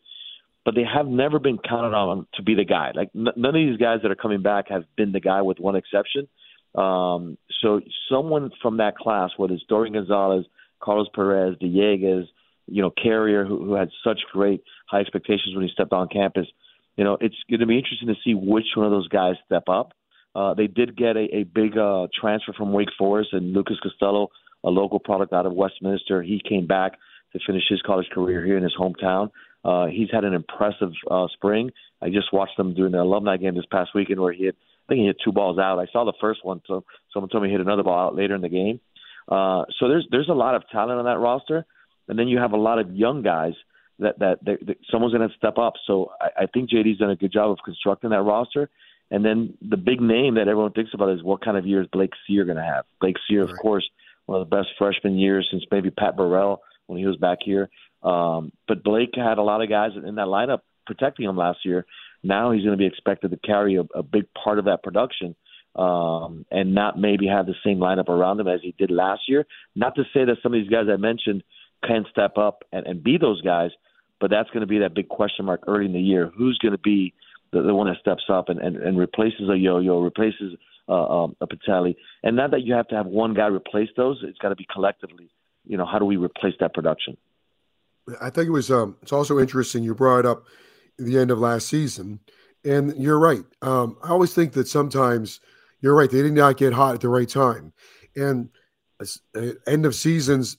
but 0.62 0.74
they 0.74 0.84
have 0.84 1.06
never 1.06 1.38
been 1.38 1.56
counted 1.56 1.96
on 1.96 2.26
to 2.34 2.42
be 2.42 2.54
the 2.54 2.66
guy. 2.66 2.92
Like 2.94 3.08
n- 3.16 3.32
none 3.34 3.46
of 3.46 3.54
these 3.54 3.78
guys 3.78 4.00
that 4.02 4.10
are 4.10 4.14
coming 4.14 4.42
back 4.42 4.68
have 4.68 4.84
been 4.94 5.12
the 5.12 5.20
guy, 5.20 5.40
with 5.40 5.58
one 5.58 5.74
exception. 5.74 6.28
Um, 6.74 7.38
so 7.62 7.80
someone 8.10 8.50
from 8.60 8.76
that 8.76 8.98
class, 8.98 9.30
whether 9.38 9.54
it's 9.54 9.64
Dorian 9.70 9.94
Gonzalez, 9.94 10.44
Carlos 10.82 11.08
Perez, 11.14 11.56
Dieguez, 11.62 12.26
you 12.66 12.82
know, 12.82 12.90
Carrier, 12.90 13.46
who, 13.46 13.64
who 13.64 13.72
had 13.72 13.88
such 14.04 14.20
great 14.34 14.62
high 14.86 15.00
expectations 15.00 15.54
when 15.54 15.64
he 15.64 15.72
stepped 15.72 15.94
on 15.94 16.08
campus, 16.08 16.46
you 16.98 17.04
know, 17.04 17.16
it's 17.22 17.36
going 17.48 17.60
to 17.60 17.66
be 17.66 17.78
interesting 17.78 18.08
to 18.08 18.16
see 18.22 18.34
which 18.34 18.66
one 18.74 18.84
of 18.84 18.92
those 18.92 19.08
guys 19.08 19.36
step 19.46 19.70
up. 19.70 19.92
Uh, 20.34 20.52
they 20.52 20.66
did 20.66 20.94
get 20.94 21.16
a, 21.16 21.36
a 21.36 21.44
big 21.44 21.78
uh, 21.78 22.06
transfer 22.20 22.52
from 22.52 22.74
Wake 22.74 22.90
Forest 22.98 23.30
and 23.32 23.54
Lucas 23.54 23.78
Costello, 23.82 24.28
a 24.64 24.70
local 24.70 24.98
product 24.98 25.32
out 25.32 25.46
of 25.46 25.52
Westminster. 25.52 26.22
He 26.22 26.40
came 26.46 26.66
back 26.66 26.98
to 27.32 27.38
finish 27.46 27.64
his 27.68 27.82
college 27.82 28.08
career 28.12 28.44
here 28.44 28.56
in 28.56 28.62
his 28.62 28.74
hometown. 28.78 29.30
Uh, 29.64 29.86
he's 29.86 30.08
had 30.12 30.24
an 30.24 30.34
impressive 30.34 30.92
uh, 31.10 31.26
spring. 31.34 31.70
I 32.00 32.08
just 32.08 32.32
watched 32.32 32.58
him 32.58 32.74
during 32.74 32.92
the 32.92 33.00
alumni 33.00 33.36
game 33.36 33.54
this 33.54 33.64
past 33.70 33.90
weekend 33.94 34.20
where 34.20 34.32
he 34.32 34.46
had 34.46 34.54
I 34.54 34.92
think 34.92 35.00
he 35.00 35.06
hit 35.06 35.16
two 35.24 35.32
balls 35.32 35.58
out. 35.58 35.78
I 35.78 35.86
saw 35.92 36.04
the 36.04 36.12
first 36.20 36.44
one, 36.44 36.60
so 36.66 36.84
someone 37.12 37.30
told 37.30 37.44
me 37.44 37.50
he 37.50 37.52
hit 37.52 37.60
another 37.60 37.84
ball 37.84 38.08
out 38.08 38.16
later 38.16 38.34
in 38.34 38.40
the 38.40 38.48
game. 38.48 38.80
Uh, 39.28 39.64
so 39.78 39.88
there's 39.88 40.06
there's 40.10 40.28
a 40.28 40.34
lot 40.34 40.56
of 40.56 40.68
talent 40.70 40.98
on 40.98 41.04
that 41.04 41.18
roster, 41.18 41.64
and 42.08 42.18
then 42.18 42.26
you 42.26 42.38
have 42.38 42.52
a 42.52 42.56
lot 42.56 42.78
of 42.80 42.92
young 42.92 43.22
guys 43.22 43.54
that 44.00 44.18
that, 44.18 44.44
that, 44.44 44.66
that 44.66 44.76
someone's 44.90 45.14
going 45.14 45.28
to 45.28 45.34
step 45.36 45.56
up. 45.58 45.74
So 45.86 46.10
I, 46.20 46.42
I 46.42 46.46
think 46.46 46.70
JD's 46.70 46.98
done 46.98 47.10
a 47.10 47.16
good 47.16 47.32
job 47.32 47.50
of 47.50 47.58
constructing 47.64 48.10
that 48.10 48.22
roster. 48.22 48.68
And 49.10 49.24
then 49.24 49.58
the 49.60 49.76
big 49.76 50.00
name 50.00 50.34
that 50.36 50.48
everyone 50.48 50.72
thinks 50.72 50.92
about 50.94 51.10
is 51.10 51.22
what 51.22 51.44
kind 51.44 51.58
of 51.58 51.66
year 51.66 51.82
is 51.82 51.88
Blake 51.88 52.12
Cyr 52.26 52.44
going 52.44 52.56
to 52.56 52.64
have? 52.64 52.86
Blake 52.98 53.16
Cyr, 53.28 53.44
right. 53.44 53.50
of 53.50 53.58
course, 53.58 53.88
one 54.26 54.40
of 54.40 54.48
the 54.48 54.56
best 54.56 54.68
freshman 54.78 55.18
years 55.18 55.46
since 55.50 55.64
maybe 55.70 55.90
Pat 55.90 56.16
Burrell 56.16 56.62
when 56.86 56.98
he 56.98 57.06
was 57.06 57.16
back 57.16 57.38
here. 57.44 57.68
Um, 58.02 58.52
but 58.66 58.82
Blake 58.82 59.10
had 59.14 59.38
a 59.38 59.42
lot 59.42 59.62
of 59.62 59.68
guys 59.68 59.90
in 59.96 60.16
that 60.16 60.26
lineup 60.26 60.60
protecting 60.86 61.26
him 61.26 61.36
last 61.36 61.60
year, 61.64 61.86
now 62.22 62.52
he's 62.52 62.62
going 62.62 62.76
to 62.76 62.78
be 62.78 62.86
expected 62.86 63.30
to 63.30 63.36
carry 63.36 63.76
a, 63.76 63.82
a 63.96 64.02
big 64.02 64.24
part 64.32 64.58
of 64.58 64.66
that 64.66 64.82
production 64.82 65.34
um, 65.74 66.44
and 66.50 66.74
not 66.74 66.98
maybe 66.98 67.26
have 67.26 67.46
the 67.46 67.54
same 67.64 67.78
lineup 67.78 68.08
around 68.08 68.38
him 68.40 68.48
as 68.48 68.60
he 68.62 68.74
did 68.78 68.90
last 68.90 69.22
year. 69.28 69.46
Not 69.74 69.94
to 69.96 70.02
say 70.14 70.24
that 70.24 70.36
some 70.42 70.54
of 70.54 70.60
these 70.60 70.70
guys 70.70 70.86
I 70.92 70.96
mentioned 70.96 71.42
can 71.86 72.04
step 72.10 72.38
up 72.38 72.62
and, 72.72 72.86
and 72.86 73.02
be 73.02 73.18
those 73.18 73.40
guys, 73.40 73.70
but 74.20 74.30
that's 74.30 74.50
going 74.50 74.60
to 74.60 74.66
be 74.66 74.78
that 74.80 74.94
big 74.94 75.08
question 75.08 75.46
mark 75.46 75.64
early 75.66 75.86
in 75.86 75.92
the 75.92 76.00
year. 76.00 76.30
Who's 76.36 76.58
going 76.58 76.72
to 76.72 76.78
be 76.78 77.14
the, 77.52 77.62
the 77.62 77.74
one 77.74 77.88
that 77.88 77.98
steps 78.00 78.24
up 78.28 78.48
and, 78.48 78.60
and, 78.60 78.76
and 78.76 78.98
replaces 78.98 79.48
a 79.48 79.56
yo-yo, 79.56 80.00
replaces 80.00 80.54
uh, 80.88 81.24
um, 81.24 81.36
Pitelli, 81.42 81.96
and 82.22 82.36
not 82.36 82.50
that 82.50 82.62
you 82.62 82.74
have 82.74 82.88
to 82.88 82.94
have 82.94 83.06
one 83.06 83.34
guy 83.34 83.46
replace 83.46 83.88
those. 83.96 84.20
It's 84.22 84.38
got 84.38 84.50
to 84.50 84.56
be 84.56 84.66
collectively. 84.72 85.30
You 85.64 85.76
know, 85.76 85.86
how 85.86 85.98
do 85.98 86.04
we 86.04 86.16
replace 86.16 86.54
that 86.60 86.74
production? 86.74 87.16
I 88.20 88.30
think 88.30 88.48
it 88.48 88.50
was. 88.50 88.70
Um, 88.70 88.96
it's 89.02 89.12
also 89.12 89.38
interesting 89.38 89.84
you 89.84 89.94
brought 89.94 90.26
up 90.26 90.44
the 90.98 91.18
end 91.18 91.30
of 91.30 91.38
last 91.38 91.68
season. 91.68 92.20
And 92.64 92.96
you're 92.96 93.18
right. 93.18 93.44
Um, 93.60 93.96
I 94.02 94.10
always 94.10 94.34
think 94.34 94.52
that 94.52 94.68
sometimes 94.68 95.40
you're 95.80 95.94
right. 95.94 96.10
They 96.10 96.22
did 96.22 96.32
not 96.32 96.56
get 96.56 96.72
hot 96.72 96.94
at 96.94 97.00
the 97.00 97.08
right 97.08 97.28
time. 97.28 97.72
And 98.14 98.48
uh, 99.00 99.52
end 99.66 99.84
of 99.84 99.94
seasons 99.94 100.58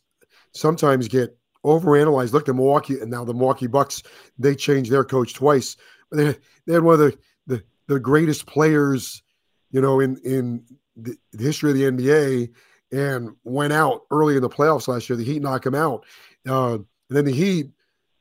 sometimes 0.53 1.07
get 1.07 1.37
overanalyzed. 1.65 2.33
Look 2.33 2.49
at 2.49 2.55
Milwaukee, 2.55 2.99
and 2.99 3.09
now 3.09 3.23
the 3.23 3.33
Milwaukee 3.33 3.67
Bucks, 3.67 4.03
they 4.37 4.55
changed 4.55 4.91
their 4.91 5.05
coach 5.05 5.33
twice. 5.33 5.77
They, 6.11 6.35
they 6.67 6.73
had 6.73 6.83
one 6.83 6.95
of 6.95 6.99
the, 6.99 7.17
the, 7.47 7.63
the 7.87 7.99
greatest 7.99 8.45
players, 8.45 9.23
you 9.73 9.81
know, 9.81 9.99
in, 9.99 10.15
in 10.23 10.63
the, 10.95 11.17
history 11.37 11.71
of 11.71 11.77
the 11.77 11.83
NBA 11.83 12.53
and 12.93 13.35
went 13.43 13.73
out 13.73 14.03
early 14.11 14.35
in 14.35 14.41
the 14.41 14.49
playoffs 14.49 14.87
last 14.87 15.09
year. 15.09 15.17
The 15.17 15.25
Heat 15.25 15.41
knocked 15.41 15.65
him 15.65 15.75
out. 15.75 16.05
Uh, 16.47 16.75
and 16.75 16.85
then 17.09 17.25
the 17.25 17.33
Heat, 17.33 17.71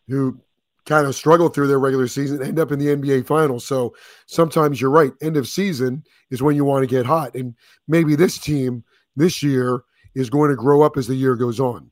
who 0.09 0.41
kind 0.87 1.07
of 1.07 1.15
struggled 1.15 1.55
through 1.55 1.69
their 1.69 1.79
regular 1.79 2.09
season, 2.09 2.43
end 2.43 2.59
up 2.59 2.73
in 2.73 2.79
the 2.79 2.87
NBA 2.87 3.27
finals. 3.27 3.65
So 3.65 3.95
sometimes 4.27 4.81
you're 4.81 4.91
right. 4.91 5.13
End 5.21 5.37
of 5.37 5.47
season 5.47 6.03
is 6.31 6.43
when 6.43 6.57
you 6.57 6.65
want 6.65 6.83
to 6.83 6.89
get 6.89 7.07
hot. 7.07 7.35
And 7.37 7.55
maybe 7.87 8.17
this 8.17 8.39
team 8.39 8.83
this 9.15 9.43
year 9.43 9.85
is 10.15 10.31
going 10.31 10.51
to 10.51 10.57
grow 10.57 10.83
up 10.83 10.97
as 10.97 11.07
the 11.07 11.15
year 11.15 11.37
goes 11.37 11.61
on. 11.61 11.91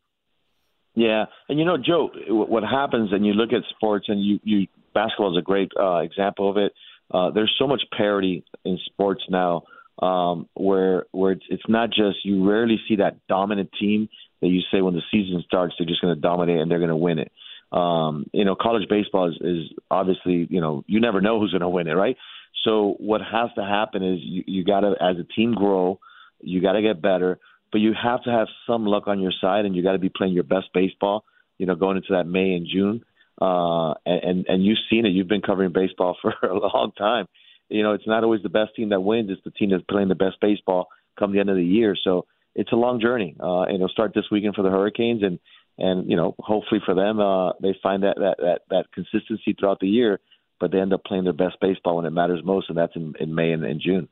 Yeah, 0.94 1.26
and 1.48 1.58
you 1.58 1.64
know, 1.64 1.78
Joe, 1.78 2.10
what 2.28 2.64
happens, 2.64 3.12
and 3.12 3.24
you 3.24 3.32
look 3.32 3.52
at 3.52 3.62
sports, 3.70 4.06
and 4.08 4.22
you, 4.22 4.40
you 4.42 4.66
basketball 4.92 5.36
is 5.36 5.38
a 5.38 5.42
great 5.42 5.70
uh, 5.78 5.98
example 5.98 6.50
of 6.50 6.56
it. 6.56 6.72
Uh, 7.10 7.30
there's 7.30 7.54
so 7.58 7.66
much 7.66 7.82
parity 7.96 8.44
in 8.64 8.78
sports 8.86 9.22
now, 9.28 9.62
um, 10.00 10.48
where 10.54 11.06
where 11.12 11.32
it's, 11.32 11.44
it's 11.48 11.68
not 11.68 11.90
just 11.90 12.24
you 12.24 12.48
rarely 12.48 12.78
see 12.88 12.96
that 12.96 13.26
dominant 13.28 13.70
team 13.78 14.08
that 14.40 14.48
you 14.48 14.60
say 14.72 14.80
when 14.80 14.94
the 14.94 15.02
season 15.10 15.42
starts 15.46 15.74
they're 15.78 15.86
just 15.86 16.00
going 16.00 16.14
to 16.14 16.20
dominate 16.20 16.60
and 16.60 16.70
they're 16.70 16.78
going 16.78 16.88
to 16.88 16.96
win 16.96 17.18
it. 17.18 17.32
Um, 17.72 18.26
you 18.32 18.44
know, 18.44 18.56
college 18.60 18.88
baseball 18.88 19.28
is, 19.28 19.36
is 19.40 19.72
obviously 19.90 20.46
you 20.50 20.60
know 20.60 20.84
you 20.86 21.00
never 21.00 21.20
know 21.20 21.38
who's 21.38 21.52
going 21.52 21.60
to 21.60 21.68
win 21.68 21.88
it, 21.88 21.92
right? 21.92 22.16
So 22.64 22.94
what 22.98 23.20
has 23.20 23.50
to 23.56 23.64
happen 23.64 24.02
is 24.02 24.18
you, 24.22 24.44
you 24.46 24.64
got 24.64 24.80
to, 24.80 24.94
as 25.00 25.16
a 25.18 25.24
team, 25.24 25.54
grow. 25.54 25.98
You 26.40 26.60
got 26.60 26.72
to 26.72 26.82
get 26.82 27.02
better, 27.02 27.38
but 27.70 27.78
you 27.80 27.92
have 28.00 28.22
to 28.24 28.30
have 28.30 28.48
some 28.66 28.86
luck 28.86 29.06
on 29.06 29.20
your 29.20 29.32
side, 29.40 29.66
and 29.66 29.76
you 29.76 29.82
got 29.82 29.92
to 29.92 29.98
be 29.98 30.08
playing 30.08 30.32
your 30.32 30.44
best 30.44 30.68
baseball. 30.72 31.24
You 31.58 31.66
know, 31.66 31.74
going 31.74 31.96
into 31.96 32.14
that 32.14 32.26
May 32.26 32.52
and 32.54 32.66
June, 32.66 33.04
uh, 33.40 33.94
and 34.06 34.46
and 34.48 34.64
you've 34.64 34.78
seen 34.88 35.06
it. 35.06 35.10
You've 35.10 35.28
been 35.28 35.42
covering 35.42 35.72
baseball 35.72 36.16
for 36.22 36.34
a 36.42 36.54
long 36.54 36.92
time. 36.96 37.26
You 37.68 37.82
know, 37.82 37.92
it's 37.92 38.06
not 38.06 38.24
always 38.24 38.42
the 38.42 38.48
best 38.48 38.74
team 38.76 38.90
that 38.90 39.00
wins; 39.00 39.30
it's 39.30 39.42
the 39.44 39.50
team 39.50 39.70
that's 39.70 39.84
playing 39.88 40.08
the 40.08 40.14
best 40.14 40.36
baseball 40.40 40.88
come 41.18 41.32
the 41.32 41.40
end 41.40 41.50
of 41.50 41.56
the 41.56 41.64
year. 41.64 41.96
So 42.02 42.26
it's 42.54 42.72
a 42.72 42.76
long 42.76 43.00
journey, 43.00 43.36
uh, 43.40 43.62
and 43.62 43.76
it'll 43.76 43.88
start 43.88 44.12
this 44.14 44.30
weekend 44.30 44.54
for 44.54 44.62
the 44.62 44.70
Hurricanes, 44.70 45.22
and 45.22 45.38
and 45.78 46.10
you 46.10 46.16
know, 46.16 46.34
hopefully 46.38 46.80
for 46.84 46.94
them, 46.94 47.20
uh, 47.20 47.52
they 47.60 47.78
find 47.82 48.02
that 48.02 48.16
that 48.16 48.36
that 48.38 48.60
that 48.70 48.92
consistency 48.92 49.54
throughout 49.58 49.80
the 49.80 49.88
year 49.88 50.20
but 50.60 50.70
they 50.70 50.78
end 50.78 50.92
up 50.92 51.02
playing 51.04 51.24
their 51.24 51.32
best 51.32 51.56
baseball 51.60 51.96
when 51.96 52.04
it 52.04 52.10
matters 52.10 52.44
most, 52.44 52.68
and 52.68 52.78
that's 52.78 52.94
in, 52.94 53.14
in 53.18 53.34
May 53.34 53.50
and, 53.52 53.80
June. 53.80 54.08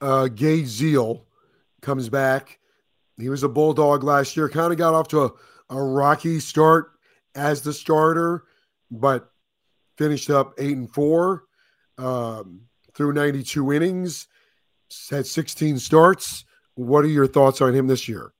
Uh, 0.00 0.28
Ziehl 0.32 1.20
comes 1.82 2.08
back. 2.08 2.58
He 3.18 3.28
was 3.28 3.42
a 3.42 3.48
Bulldog 3.48 4.02
last 4.02 4.36
year, 4.36 4.48
kind 4.48 4.72
of 4.72 4.78
got 4.78 4.94
off 4.94 5.08
to 5.08 5.24
a, 5.24 5.32
a 5.68 5.80
rocky 5.80 6.40
start 6.40 6.92
as 7.34 7.62
the 7.62 7.72
starter, 7.72 8.44
but 8.90 9.30
finished 9.96 10.30
up 10.30 10.54
eight 10.58 10.76
and 10.76 10.90
four 10.90 11.44
um, 11.98 12.62
through 12.94 13.12
92 13.12 13.72
innings, 13.72 14.28
had 15.10 15.26
16 15.26 15.78
starts. 15.78 16.44
What 16.74 17.04
are 17.04 17.08
your 17.08 17.26
thoughts 17.26 17.60
on 17.60 17.74
him 17.74 17.86
this 17.86 18.08
year? 18.08 18.32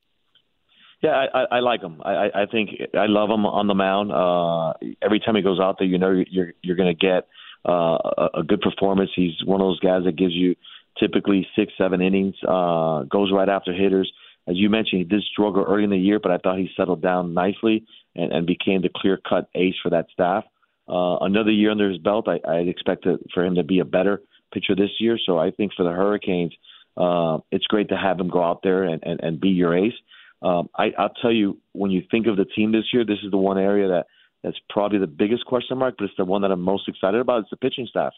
Yeah, 1.02 1.26
I, 1.32 1.56
I 1.56 1.61
like 1.61 1.80
him. 1.80 2.02
I, 2.04 2.30
I 2.35 2.47
think 2.47 2.70
I 2.94 3.06
love 3.06 3.30
him 3.30 3.47
on 3.47 3.66
the 3.66 3.75
mound. 3.75 4.12
Uh, 4.12 4.75
every 5.00 5.18
time 5.18 5.35
he 5.35 5.40
goes 5.40 5.59
out 5.59 5.76
there, 5.78 5.88
you 5.88 5.97
know 5.97 6.23
you're 6.28 6.52
you're 6.62 6.76
going 6.76 6.94
to 6.94 7.06
get 7.06 7.26
uh, 7.66 7.97
a, 8.18 8.28
a 8.40 8.42
good 8.42 8.61
performance. 8.61 9.11
He's 9.16 9.32
one 9.47 9.62
of 9.62 9.66
those 9.66 9.80
guys 9.80 10.04
that 10.04 10.16
gives 10.16 10.35
you 10.35 10.56
typically 10.99 11.47
six, 11.56 11.73
seven 11.78 12.02
innings. 12.02 12.35
Uh, 12.47 13.04
goes 13.04 13.32
right 13.32 13.49
after 13.49 13.73
hitters. 13.73 14.12
As 14.50 14.57
you 14.57 14.69
mentioned, 14.69 14.99
he 15.02 15.04
did 15.04 15.23
struggle 15.33 15.64
early 15.66 15.85
in 15.85 15.90
the 15.90 15.97
year, 15.97 16.19
but 16.19 16.33
I 16.33 16.38
thought 16.38 16.59
he 16.59 16.69
settled 16.76 17.00
down 17.00 17.35
nicely 17.35 17.85
and, 18.16 18.33
and 18.33 18.47
became 18.47 18.83
the 18.83 18.90
clear-cut 18.95 19.49
ace 19.54 19.76
for 19.83 19.90
that 19.90 20.07
staff. 20.12 20.45
Uh, 20.88 21.19
another 21.21 21.52
year 21.52 21.71
under 21.71 21.88
his 21.88 21.99
belt, 21.99 22.26
I, 22.26 22.40
I'd 22.50 22.66
expect 22.66 23.04
to, 23.04 23.19
for 23.33 23.45
him 23.45 23.54
to 23.54 23.62
be 23.62 23.78
a 23.78 23.85
better 23.85 24.21
pitcher 24.52 24.75
this 24.75 24.90
year. 24.99 25.16
So 25.25 25.38
I 25.38 25.52
think 25.52 25.73
for 25.76 25.85
the 25.85 25.92
Hurricanes, 25.92 26.52
uh, 26.97 27.38
it's 27.52 27.66
great 27.66 27.90
to 27.90 27.97
have 27.97 28.19
him 28.19 28.28
go 28.28 28.42
out 28.42 28.61
there 28.64 28.83
and, 28.83 29.00
and, 29.04 29.21
and 29.23 29.40
be 29.40 29.50
your 29.50 29.76
ace. 29.76 29.95
Um, 30.42 30.69
I, 30.76 30.87
I'll 30.99 31.14
tell 31.23 31.33
you, 31.33 31.59
when 31.73 31.92
you 31.92 32.02
think 32.11 32.26
of 32.26 32.37
the 32.37 32.45
team 32.45 32.73
this 32.73 32.87
year, 32.92 33.04
this 33.04 33.19
is 33.25 33.30
the 33.30 33.37
one 33.37 33.59
area 33.59 33.88
that 33.88 34.07
that's 34.42 34.59
probably 34.69 34.99
the 34.99 35.07
biggest 35.07 35.45
question 35.45 35.78
mark, 35.78 35.97
but 35.99 36.07
it's 36.07 36.14
the 36.16 36.25
one 36.25 36.42
that 36.42 36.50
I'm 36.50 36.62
most 36.62 36.88
excited 36.88 37.21
about. 37.21 37.42
It's 37.42 37.50
the 37.50 37.57
pitching 37.57 37.87
staff 37.88 38.14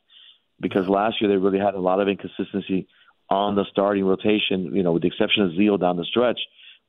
because 0.61 0.89
last 0.89 1.21
year 1.21 1.29
they 1.29 1.37
really 1.37 1.59
had 1.59 1.75
a 1.75 1.81
lot 1.81 2.01
of 2.01 2.09
inconsistency 2.09 2.87
on 3.33 3.55
the 3.55 3.65
starting 3.71 4.05
rotation. 4.05 4.75
You 4.75 4.83
know, 4.83 4.93
with 4.93 5.03
the 5.03 5.09
exception 5.09 5.45
of 5.45 5.51
Ziehl 5.53 5.81
down 5.81 5.97
the 5.97 6.05
stretch. 6.05 6.41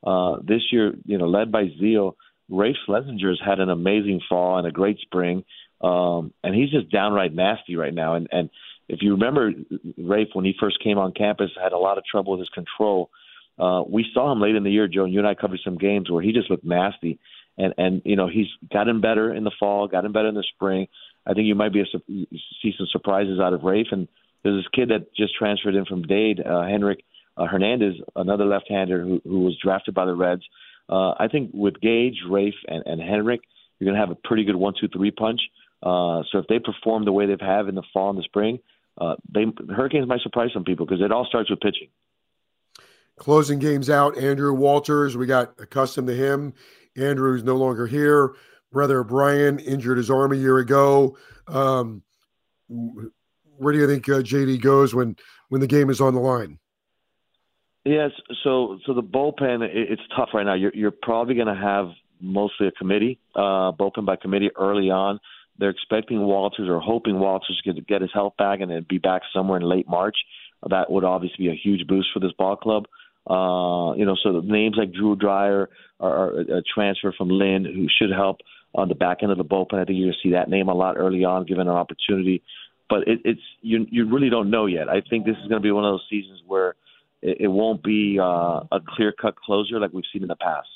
Uh, 0.06 0.36
this 0.46 0.60
year, 0.70 0.92
you 1.06 1.16
know, 1.16 1.26
led 1.26 1.50
by 1.50 1.64
Ziehl, 1.80 2.12
Rafe 2.50 2.76
Schlesinger's 2.86 3.40
had 3.44 3.58
an 3.58 3.70
amazing 3.70 4.20
fall 4.28 4.58
and 4.58 4.66
a 4.66 4.70
great 4.70 4.98
spring, 5.00 5.44
um, 5.80 6.32
and 6.42 6.54
he's 6.54 6.70
just 6.70 6.90
downright 6.90 7.34
nasty 7.34 7.76
right 7.76 7.94
now. 7.94 8.14
And 8.14 8.28
and 8.30 8.50
if 8.88 9.00
you 9.00 9.12
remember, 9.12 9.52
Rafe 9.96 10.28
when 10.34 10.44
he 10.44 10.54
first 10.60 10.82
came 10.84 10.98
on 10.98 11.12
campus 11.12 11.50
had 11.60 11.72
a 11.72 11.78
lot 11.78 11.96
of 11.96 12.04
trouble 12.04 12.32
with 12.32 12.40
his 12.40 12.50
control. 12.50 13.10
Uh, 13.58 13.82
we 13.88 14.04
saw 14.12 14.32
him 14.32 14.40
late 14.40 14.56
in 14.56 14.64
the 14.64 14.70
year, 14.70 14.88
Joe, 14.88 15.04
and 15.04 15.12
you 15.12 15.20
and 15.20 15.28
I 15.28 15.34
covered 15.34 15.60
some 15.64 15.78
games 15.78 16.10
where 16.10 16.22
he 16.22 16.32
just 16.32 16.50
looked 16.50 16.64
nasty. 16.64 17.18
And 17.56 17.72
and 17.78 18.02
you 18.04 18.16
know 18.16 18.28
he's 18.28 18.48
gotten 18.70 19.00
better 19.00 19.32
in 19.32 19.44
the 19.44 19.52
fall, 19.58 19.88
gotten 19.88 20.12
better 20.12 20.28
in 20.28 20.34
the 20.34 20.44
spring. 20.54 20.88
I 21.26 21.32
think 21.32 21.46
you 21.46 21.54
might 21.54 21.72
be 21.72 21.80
a, 21.80 21.84
see 22.06 22.74
some 22.76 22.88
surprises 22.90 23.40
out 23.40 23.54
of 23.54 23.62
Rafe. 23.62 23.86
And 23.92 24.08
there's 24.44 24.62
this 24.62 24.68
kid 24.72 24.90
that 24.90 25.14
just 25.16 25.34
transferred 25.34 25.74
in 25.74 25.86
from 25.86 26.02
Dade, 26.02 26.40
uh, 26.40 26.62
Herick 26.62 27.02
uh, 27.36 27.46
Hernandez, 27.46 27.94
another 28.14 28.44
left-hander 28.44 29.02
who, 29.02 29.20
who 29.24 29.40
was 29.40 29.56
drafted 29.60 29.94
by 29.94 30.04
the 30.04 30.14
Reds. 30.14 30.42
Uh, 30.88 31.12
I 31.18 31.28
think 31.28 31.50
with 31.52 31.80
Gage, 31.80 32.18
Rafe, 32.28 32.54
and, 32.68 32.84
and 32.86 33.00
Herick, 33.00 33.40
you're 33.78 33.86
going 33.86 33.98
to 33.98 34.06
have 34.06 34.16
a 34.16 34.28
pretty 34.28 34.44
good 34.44 34.56
one-two-three 34.56 35.10
punch. 35.12 35.40
Uh, 35.82 36.22
so 36.30 36.38
if 36.38 36.46
they 36.48 36.58
perform 36.58 37.04
the 37.04 37.12
way 37.12 37.26
they've 37.26 37.40
had 37.40 37.66
in 37.66 37.74
the 37.74 37.82
fall 37.92 38.10
and 38.10 38.18
the 38.18 38.22
spring, 38.22 38.58
uh, 38.98 39.16
they 39.32 39.44
the 39.44 39.74
Hurricanes 39.74 40.06
might 40.06 40.20
surprise 40.20 40.50
some 40.54 40.64
people 40.64 40.86
because 40.86 41.02
it 41.02 41.10
all 41.10 41.26
starts 41.26 41.50
with 41.50 41.60
pitching. 41.60 41.88
Closing 43.16 43.58
games 43.58 43.90
out, 43.90 44.16
Andrew 44.16 44.52
Walters. 44.52 45.16
We 45.16 45.26
got 45.26 45.54
accustomed 45.58 46.08
to 46.08 46.14
him. 46.14 46.54
Andrew's 46.96 47.42
no 47.42 47.56
longer 47.56 47.86
here. 47.86 48.34
Brother 48.72 49.02
Brian 49.04 49.58
injured 49.58 49.98
his 49.98 50.10
arm 50.10 50.32
a 50.32 50.36
year 50.36 50.58
ago. 50.58 51.16
Um, 51.46 52.02
where 53.58 53.72
do 53.72 53.78
you 53.78 53.86
think 53.86 54.08
uh, 54.08 54.22
JD 54.22 54.60
goes 54.60 54.94
when 54.94 55.16
when 55.48 55.60
the 55.60 55.66
game 55.66 55.90
is 55.90 56.00
on 56.00 56.14
the 56.14 56.20
line? 56.20 56.58
Yes, 57.84 58.12
so 58.42 58.78
so 58.86 58.94
the 58.94 59.02
bullpen 59.02 59.62
it's 59.62 60.02
tough 60.16 60.30
right 60.32 60.46
now. 60.46 60.54
You're 60.54 60.72
you're 60.74 60.90
probably 60.90 61.34
going 61.34 61.48
to 61.48 61.54
have 61.54 61.88
mostly 62.20 62.66
a 62.66 62.72
committee, 62.72 63.18
uh, 63.34 63.72
bullpen 63.72 64.06
by 64.06 64.16
committee 64.16 64.50
early 64.56 64.90
on. 64.90 65.20
They're 65.58 65.70
expecting 65.70 66.20
Walters 66.20 66.68
or 66.68 66.80
hoping 66.80 67.18
Walters 67.18 67.60
to 67.64 67.80
get 67.82 68.00
his 68.00 68.10
health 68.12 68.34
back 68.36 68.60
and 68.60 68.70
then 68.70 68.86
be 68.88 68.98
back 68.98 69.22
somewhere 69.32 69.60
in 69.60 69.68
late 69.68 69.88
March. 69.88 70.16
That 70.68 70.90
would 70.90 71.04
obviously 71.04 71.44
be 71.44 71.50
a 71.50 71.60
huge 71.62 71.86
boost 71.86 72.08
for 72.12 72.20
this 72.20 72.32
ball 72.32 72.56
club. 72.56 72.86
Uh, 73.28 73.94
you 73.96 74.04
know, 74.04 74.16
so 74.22 74.40
names 74.40 74.76
like 74.76 74.92
Drew 74.92 75.14
Dryer 75.16 75.70
are, 76.00 76.40
a 76.40 76.62
transfer 76.74 77.12
from 77.16 77.28
Lynn 77.28 77.64
who 77.64 77.86
should 77.88 78.14
help 78.14 78.38
on 78.74 78.88
the 78.88 78.94
back 78.94 79.18
end 79.22 79.30
of 79.30 79.38
the 79.38 79.44
bullpen. 79.44 79.74
I 79.74 79.84
think 79.84 79.98
you're 79.98 80.06
going 80.06 80.16
to 80.22 80.28
see 80.28 80.32
that 80.32 80.50
name 80.50 80.68
a 80.68 80.74
lot 80.74 80.96
early 80.96 81.24
on, 81.24 81.46
given 81.46 81.68
an 81.68 81.74
opportunity. 81.74 82.42
But 82.94 83.08
it, 83.08 83.22
it's 83.24 83.40
you 83.60 83.84
you 83.90 84.08
really 84.08 84.30
don't 84.30 84.50
know 84.50 84.66
yet. 84.66 84.88
I 84.88 85.02
think 85.10 85.26
this 85.26 85.34
is 85.42 85.48
going 85.48 85.60
to 85.60 85.66
be 85.66 85.72
one 85.72 85.84
of 85.84 85.94
those 85.94 86.06
seasons 86.08 86.40
where 86.46 86.76
it, 87.22 87.38
it 87.40 87.48
won't 87.48 87.82
be 87.82 88.20
uh, 88.20 88.60
a 88.70 88.80
clear 88.86 89.10
cut 89.10 89.34
closer 89.34 89.80
like 89.80 89.92
we've 89.92 90.04
seen 90.12 90.22
in 90.22 90.28
the 90.28 90.36
past. 90.36 90.68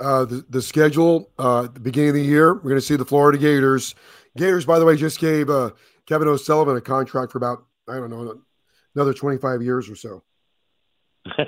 Uh, 0.00 0.24
the, 0.24 0.44
the 0.48 0.60
schedule 0.60 1.30
uh, 1.38 1.66
at 1.66 1.74
the 1.74 1.80
beginning 1.80 2.08
of 2.08 2.16
the 2.16 2.24
year, 2.24 2.54
we're 2.54 2.62
going 2.62 2.74
to 2.74 2.80
see 2.80 2.96
the 2.96 3.04
Florida 3.04 3.38
Gators. 3.38 3.94
Gators, 4.36 4.66
by 4.66 4.80
the 4.80 4.84
way, 4.84 4.96
just 4.96 5.20
gave 5.20 5.48
uh, 5.48 5.70
Kevin 6.06 6.26
O'Sullivan 6.26 6.76
a 6.76 6.80
contract 6.80 7.30
for 7.30 7.38
about 7.38 7.64
I 7.88 7.98
don't 7.98 8.10
know 8.10 8.40
another 8.96 9.14
25 9.14 9.62
years 9.62 9.88
or 9.88 9.94
so. 9.94 10.24
yeah, 11.38 11.44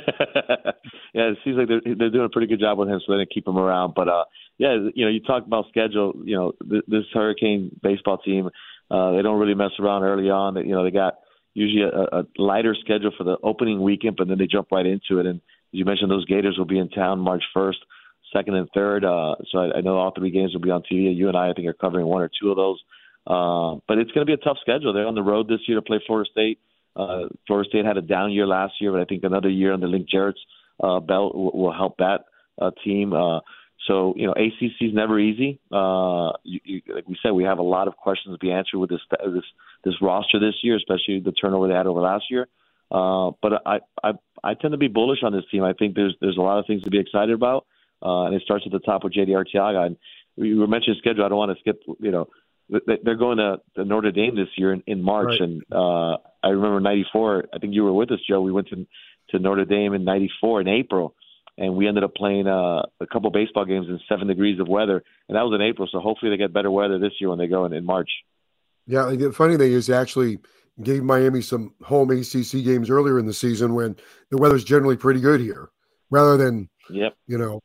it 1.15 1.39
seems 1.43 1.57
like 1.57 1.67
they're 1.67 1.97
they're 1.97 2.11
doing 2.11 2.27
a 2.27 2.29
pretty 2.29 2.47
good 2.47 2.61
job 2.61 2.79
with 2.79 2.89
him, 2.89 3.01
so 3.05 3.13
they 3.13 3.19
didn't 3.19 3.33
keep 3.35 3.49
him 3.49 3.59
around. 3.59 3.95
But 3.97 4.09
uh, 4.09 4.25
yeah, 4.57 4.77
you 4.95 5.05
know, 5.05 5.11
you 5.11 5.19
talk 5.19 5.45
about 5.45 5.67
schedule. 5.69 6.13
You 6.25 6.37
know, 6.37 6.53
th- 6.71 6.85
this 6.87 7.05
Hurricane 7.13 7.77
baseball 7.83 8.19
team, 8.19 8.51
uh, 8.91 9.13
they 9.13 9.23
don't 9.23 9.39
really 9.39 9.55
mess 9.55 9.73
around 9.79 10.03
early 10.03 10.31
on. 10.31 10.57
You 10.57 10.75
know, 10.75 10.85
they 10.85 10.91
got 10.91 11.15
usually 11.55 11.83
a, 11.83 12.21
a 12.21 12.27
lighter 12.37 12.77
schedule 12.81 13.13
for 13.17 13.25
the 13.25 13.37
opening 13.43 13.83
weekend, 13.83 14.17
but 14.17 14.29
then 14.29 14.39
they 14.39 14.47
jump 14.47 14.69
right 14.71 14.87
into 14.87 15.21
it. 15.21 15.27
And 15.27 15.37
as 15.37 15.41
you 15.73 15.85
mentioned, 15.85 16.11
those 16.11 16.27
Gators 16.27 16.57
will 16.59 16.67
be 16.67 16.79
in 16.79 16.91
town 16.91 17.21
March 17.21 17.43
first, 17.55 17.79
second, 18.33 18.55
and 18.55 18.69
third. 18.75 19.05
Uh, 19.05 19.37
so 19.51 19.59
I, 19.59 19.79
I 19.79 19.81
know 19.81 19.97
all 19.97 20.13
three 20.17 20.31
games 20.31 20.53
will 20.53 20.61
be 20.61 20.71
on 20.71 20.83
TV. 20.83 21.17
You 21.17 21.29
and 21.29 21.37
I, 21.37 21.51
I 21.51 21.53
think, 21.53 21.69
are 21.69 21.73
covering 21.73 22.07
one 22.07 22.23
or 22.23 22.31
two 22.41 22.51
of 22.51 22.57
those. 22.57 22.83
Uh, 23.27 23.81
but 23.89 23.99
it's 23.99 24.11
going 24.11 24.27
to 24.27 24.31
be 24.31 24.35
a 24.35 24.45
tough 24.45 24.59
schedule. 24.61 24.93
They're 24.93 25.07
on 25.07 25.15
the 25.15 25.23
road 25.23 25.49
this 25.49 25.61
year 25.67 25.79
to 25.79 25.83
play 25.83 26.01
Florida 26.07 26.29
State. 26.31 26.59
Uh, 26.95 27.29
Florida 27.47 27.69
State 27.69 27.85
had 27.85 27.97
a 27.97 28.03
down 28.03 28.33
year 28.33 28.47
last 28.47 28.75
year, 28.81 28.93
but 28.93 29.01
I 29.01 29.05
think 29.05 29.25
another 29.25 29.49
year 29.49 29.73
under 29.73 29.89
Link 29.89 30.09
Jarrett's 30.09 30.39
uh, 30.83 31.01
belt 31.01 31.35
will, 31.35 31.53
will 31.53 31.73
help 31.73 31.97
that 31.99 32.25
uh, 32.61 32.71
team. 32.85 33.13
Uh, 33.13 33.41
so 33.87 34.15
you 34.17 34.27
know, 34.27 34.33
ACC 34.33 34.81
is 34.81 34.95
never 34.95 35.19
easy. 35.19 35.61
Uh, 35.71 36.33
you, 36.43 36.61
you, 36.65 36.83
like 36.95 37.09
we 37.09 37.17
said, 37.23 37.33
we 37.33 37.45
have 37.45 37.59
a 37.59 37.63
lot 37.63 37.89
of 37.89 37.97
questions 37.97 38.35
to 38.35 38.39
be 38.39 38.51
answered 38.51 38.79
with 38.79 38.91
this 38.91 39.01
this 39.11 39.45
this 39.85 39.95
roster 40.01 40.39
this 40.39 40.55
year, 40.63 40.77
especially 40.77 41.21
the 41.21 41.33
turnover 41.33 41.69
they 41.69 41.75
had 41.75 41.87
over 41.87 42.01
last 42.01 42.25
year. 42.31 42.49
Uh, 42.91 43.33
but 43.43 43.63
I, 43.67 43.81
I 44.03 44.13
I 44.43 44.55
tend 44.55 44.73
to 44.73 44.79
be 44.79 44.89
bullish 44.89 45.21
on 45.23 45.33
this 45.33 45.45
team. 45.51 45.65
I 45.65 45.73
think 45.73 45.95
there's 45.95 46.15
there's 46.21 46.37
a 46.37 46.43
lot 46.43 46.59
of 46.59 46.67
things 46.67 46.83
to 46.85 46.91
be 46.91 46.99
excited 46.99 47.35
about, 47.35 47.67
uh, 48.03 48.25
and 48.25 48.35
it 48.35 48.43
starts 48.43 48.65
at 48.67 48.73
the 48.73 48.79
top 48.79 49.05
with 49.05 49.15
JD 49.15 49.31
Arteaga. 49.31 49.87
And 49.87 49.97
we 50.37 50.55
were 50.55 50.67
mentioning 50.67 50.99
schedule. 50.99 51.25
I 51.25 51.29
don't 51.29 51.39
want 51.39 51.57
to 51.57 51.61
skip. 51.61 51.83
You 52.01 52.11
know, 52.11 52.29
they're 52.69 53.17
going 53.17 53.39
to, 53.39 53.61
to 53.77 53.85
Notre 53.85 54.13
Dame 54.13 54.37
this 54.37 54.49
year 54.57 54.73
in, 54.73 54.83
in 54.87 55.03
March, 55.03 55.29
right. 55.29 55.41
and 55.41 55.63
uh, 55.71 56.17
I 56.43 56.49
remember 56.49 56.81
'94. 56.81 57.47
I 57.53 57.59
think 57.59 57.75
you 57.75 57.85
were 57.85 57.93
with 57.93 58.11
us, 58.13 58.21
Joe. 58.29 58.41
We 58.41 58.53
went 58.53 58.69
to 58.69 58.87
to 59.31 59.39
Notre 59.39 59.65
Dame 59.65 59.95
in 59.95 60.05
'94 60.05 60.63
in 60.63 60.69
April, 60.69 61.15
and 61.57 61.77
we 61.77 61.87
ended 61.87 62.05
up 62.05 62.15
playing 62.15 62.47
uh, 62.47 62.83
a 63.01 63.07
couple 63.13 63.31
baseball 63.31 63.65
games 63.65 63.87
in 63.89 64.01
seven 64.09 64.27
degrees 64.27 64.59
of 64.59 64.69
weather, 64.69 65.03
and 65.29 65.37
that 65.37 65.43
was 65.43 65.55
in 65.55 65.63
April. 65.63 65.89
So 65.91 66.01
hopefully 66.01 66.31
they 66.31 66.37
get 66.37 66.53
better 66.53 66.71
weather 66.71 66.99
this 66.99 67.13
year 67.21 67.31
when 67.31 67.39
they 67.39 67.47
go 67.47 67.65
in, 67.65 67.73
in 67.73 67.85
March. 67.85 68.11
Yeah, 68.87 69.11
the 69.11 69.33
funny 69.33 69.57
thing 69.57 69.73
is, 69.73 69.89
actually 69.89 70.39
gave 70.83 71.03
Miami 71.05 71.41
some 71.41 71.73
home 71.83 72.11
ACC 72.11 72.65
games 72.65 72.91
earlier 72.91 73.19
in 73.19 73.27
the 73.27 73.33
season 73.33 73.75
when 73.75 73.97
the 74.31 74.37
weather's 74.37 74.65
generally 74.65 74.97
pretty 74.97 75.21
good 75.21 75.41
here, 75.41 75.71
rather 76.11 76.37
than 76.37 76.69
yep. 76.91 77.17
you 77.27 77.39
know 77.39 77.61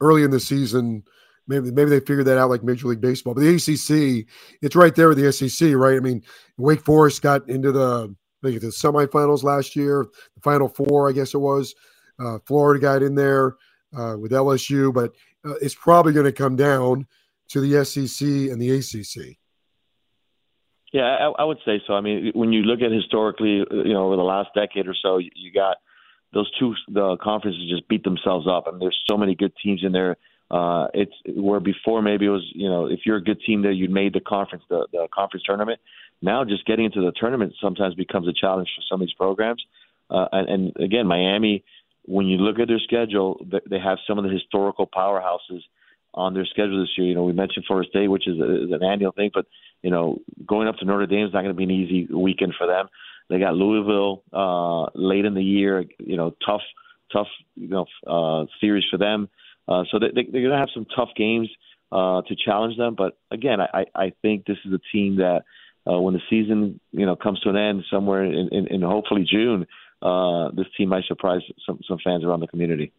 early 0.00 0.22
in 0.22 0.30
the 0.30 0.40
season. 0.40 1.02
Maybe 1.48 1.72
maybe 1.72 1.90
they 1.90 2.00
figured 2.00 2.26
that 2.26 2.38
out 2.38 2.50
like 2.50 2.62
Major 2.62 2.86
League 2.86 3.00
Baseball. 3.00 3.34
But 3.34 3.40
the 3.40 3.56
ACC, 3.56 4.26
it's 4.62 4.76
right 4.76 4.94
there 4.94 5.08
with 5.08 5.18
the 5.18 5.32
SEC, 5.32 5.74
right? 5.74 5.96
I 5.96 6.00
mean, 6.00 6.22
Wake 6.56 6.80
Forest 6.80 7.20
got 7.20 7.48
into 7.48 7.72
the 7.72 8.14
I 8.42 8.48
think 8.48 8.60
the 8.60 8.68
semifinals 8.68 9.42
last 9.42 9.76
year, 9.76 10.06
the 10.34 10.40
Final 10.40 10.68
Four, 10.68 11.08
I 11.08 11.12
guess 11.12 11.34
it 11.34 11.38
was. 11.38 11.74
Uh, 12.18 12.38
Florida 12.46 12.80
got 12.80 13.02
in 13.02 13.14
there 13.14 13.56
uh, 13.96 14.16
with 14.18 14.32
LSU, 14.32 14.92
but 14.92 15.12
uh, 15.44 15.54
it's 15.60 15.74
probably 15.74 16.12
going 16.12 16.26
to 16.26 16.32
come 16.32 16.56
down 16.56 17.06
to 17.48 17.60
the 17.60 17.84
SEC 17.84 18.26
and 18.26 18.60
the 18.60 18.70
ACC. 18.70 19.36
Yeah, 20.92 21.04
I, 21.04 21.42
I, 21.42 21.44
would 21.44 21.58
say 21.64 21.80
so. 21.86 21.94
I 21.94 22.02
mean, 22.02 22.32
when 22.34 22.52
you 22.52 22.62
look 22.62 22.82
at 22.82 22.92
historically, 22.92 23.64
you 23.70 23.92
know, 23.92 24.06
over 24.06 24.16
the 24.16 24.22
last 24.22 24.50
decade 24.54 24.86
or 24.86 24.94
so, 24.94 25.18
you, 25.18 25.30
you 25.34 25.52
got 25.52 25.78
those 26.34 26.50
two 26.58 26.74
the 26.88 27.16
conferences 27.22 27.62
just 27.70 27.88
beat 27.88 28.04
themselves 28.04 28.46
up, 28.46 28.64
I 28.66 28.70
and 28.70 28.80
there's 28.80 28.98
so 29.08 29.16
many 29.16 29.34
good 29.34 29.52
teams 29.62 29.82
in 29.84 29.92
there. 29.92 30.16
Uh, 30.50 30.88
it's 30.92 31.14
where 31.26 31.60
before 31.60 32.02
maybe 32.02 32.26
it 32.26 32.30
was 32.30 32.46
you 32.54 32.68
know 32.68 32.86
if 32.86 33.00
you're 33.06 33.16
a 33.16 33.22
good 33.22 33.40
team 33.40 33.62
there 33.62 33.72
you 33.72 33.88
made 33.88 34.12
the 34.12 34.20
conference 34.20 34.64
the, 34.68 34.86
the 34.92 35.08
conference 35.14 35.44
tournament. 35.46 35.80
Now 36.20 36.44
just 36.44 36.66
getting 36.66 36.84
into 36.84 37.00
the 37.00 37.12
tournament 37.12 37.54
sometimes 37.60 37.94
becomes 37.94 38.28
a 38.28 38.32
challenge 38.32 38.68
for 38.76 38.82
some 38.88 39.00
of 39.00 39.06
these 39.06 39.14
programs. 39.14 39.64
Uh, 40.10 40.26
and, 40.32 40.48
and 40.48 40.76
again, 40.76 41.06
Miami, 41.06 41.64
when 42.04 42.26
you 42.26 42.38
look 42.38 42.58
at 42.58 42.68
their 42.68 42.80
schedule, 42.80 43.44
they 43.68 43.78
have 43.78 43.98
some 44.06 44.18
of 44.18 44.24
the 44.24 44.30
historical 44.30 44.86
powerhouses 44.86 45.60
on 46.14 46.34
their 46.34 46.44
schedule 46.46 46.80
this 46.80 46.90
year. 46.96 47.08
You 47.08 47.14
know, 47.14 47.24
we 47.24 47.32
mentioned 47.32 47.64
Florida 47.66 47.88
State, 47.88 48.08
which 48.08 48.28
is, 48.28 48.38
a, 48.38 48.64
is 48.64 48.72
an 48.72 48.82
annual 48.82 49.12
thing, 49.12 49.30
but 49.32 49.46
you 49.82 49.90
know, 49.90 50.18
going 50.46 50.68
up 50.68 50.76
to 50.76 50.84
Notre 50.84 51.06
Dame 51.06 51.26
is 51.26 51.32
not 51.32 51.42
going 51.42 51.54
to 51.54 51.58
be 51.58 51.64
an 51.64 51.70
easy 51.70 52.12
weekend 52.12 52.54
for 52.56 52.66
them. 52.66 52.88
They 53.28 53.38
got 53.38 53.54
Louisville 53.54 54.22
uh, 54.32 54.90
late 54.94 55.24
in 55.24 55.34
the 55.34 55.42
year. 55.42 55.84
You 55.98 56.16
know, 56.16 56.34
tough, 56.44 56.60
tough, 57.12 57.28
you 57.56 57.68
know, 57.68 57.86
uh, 58.06 58.46
series 58.60 58.84
for 58.90 58.98
them. 58.98 59.28
Uh, 59.66 59.84
so 59.90 59.98
they, 59.98 60.08
they, 60.08 60.28
they're 60.30 60.42
going 60.42 60.52
to 60.52 60.58
have 60.58 60.68
some 60.74 60.86
tough 60.94 61.10
games 61.16 61.48
uh, 61.90 62.22
to 62.22 62.36
challenge 62.36 62.76
them. 62.76 62.94
But 62.96 63.18
again, 63.30 63.60
I, 63.60 63.84
I 63.94 64.12
think 64.22 64.44
this 64.44 64.58
is 64.64 64.72
a 64.72 64.80
team 64.92 65.16
that 65.16 65.42
uh, 65.86 65.98
when 66.00 66.14
the 66.14 66.20
season 66.30 66.80
you 66.92 67.06
know 67.06 67.16
comes 67.16 67.40
to 67.40 67.50
an 67.50 67.56
end 67.56 67.84
somewhere 67.90 68.24
in, 68.24 68.48
in, 68.52 68.66
in 68.68 68.82
hopefully 68.82 69.26
June, 69.28 69.66
uh, 70.02 70.50
this 70.52 70.66
team 70.76 70.88
might 70.88 71.04
surprise 71.04 71.42
some 71.64 71.80
some 71.86 71.98
fans 72.02 72.24
around 72.24 72.40
the 72.40 72.48
community. 72.48 72.92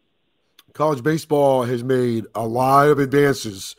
College 0.73 1.03
baseball 1.03 1.63
has 1.63 1.83
made 1.83 2.25
a 2.33 2.47
lot 2.47 2.87
of 2.87 2.99
advances 2.99 3.75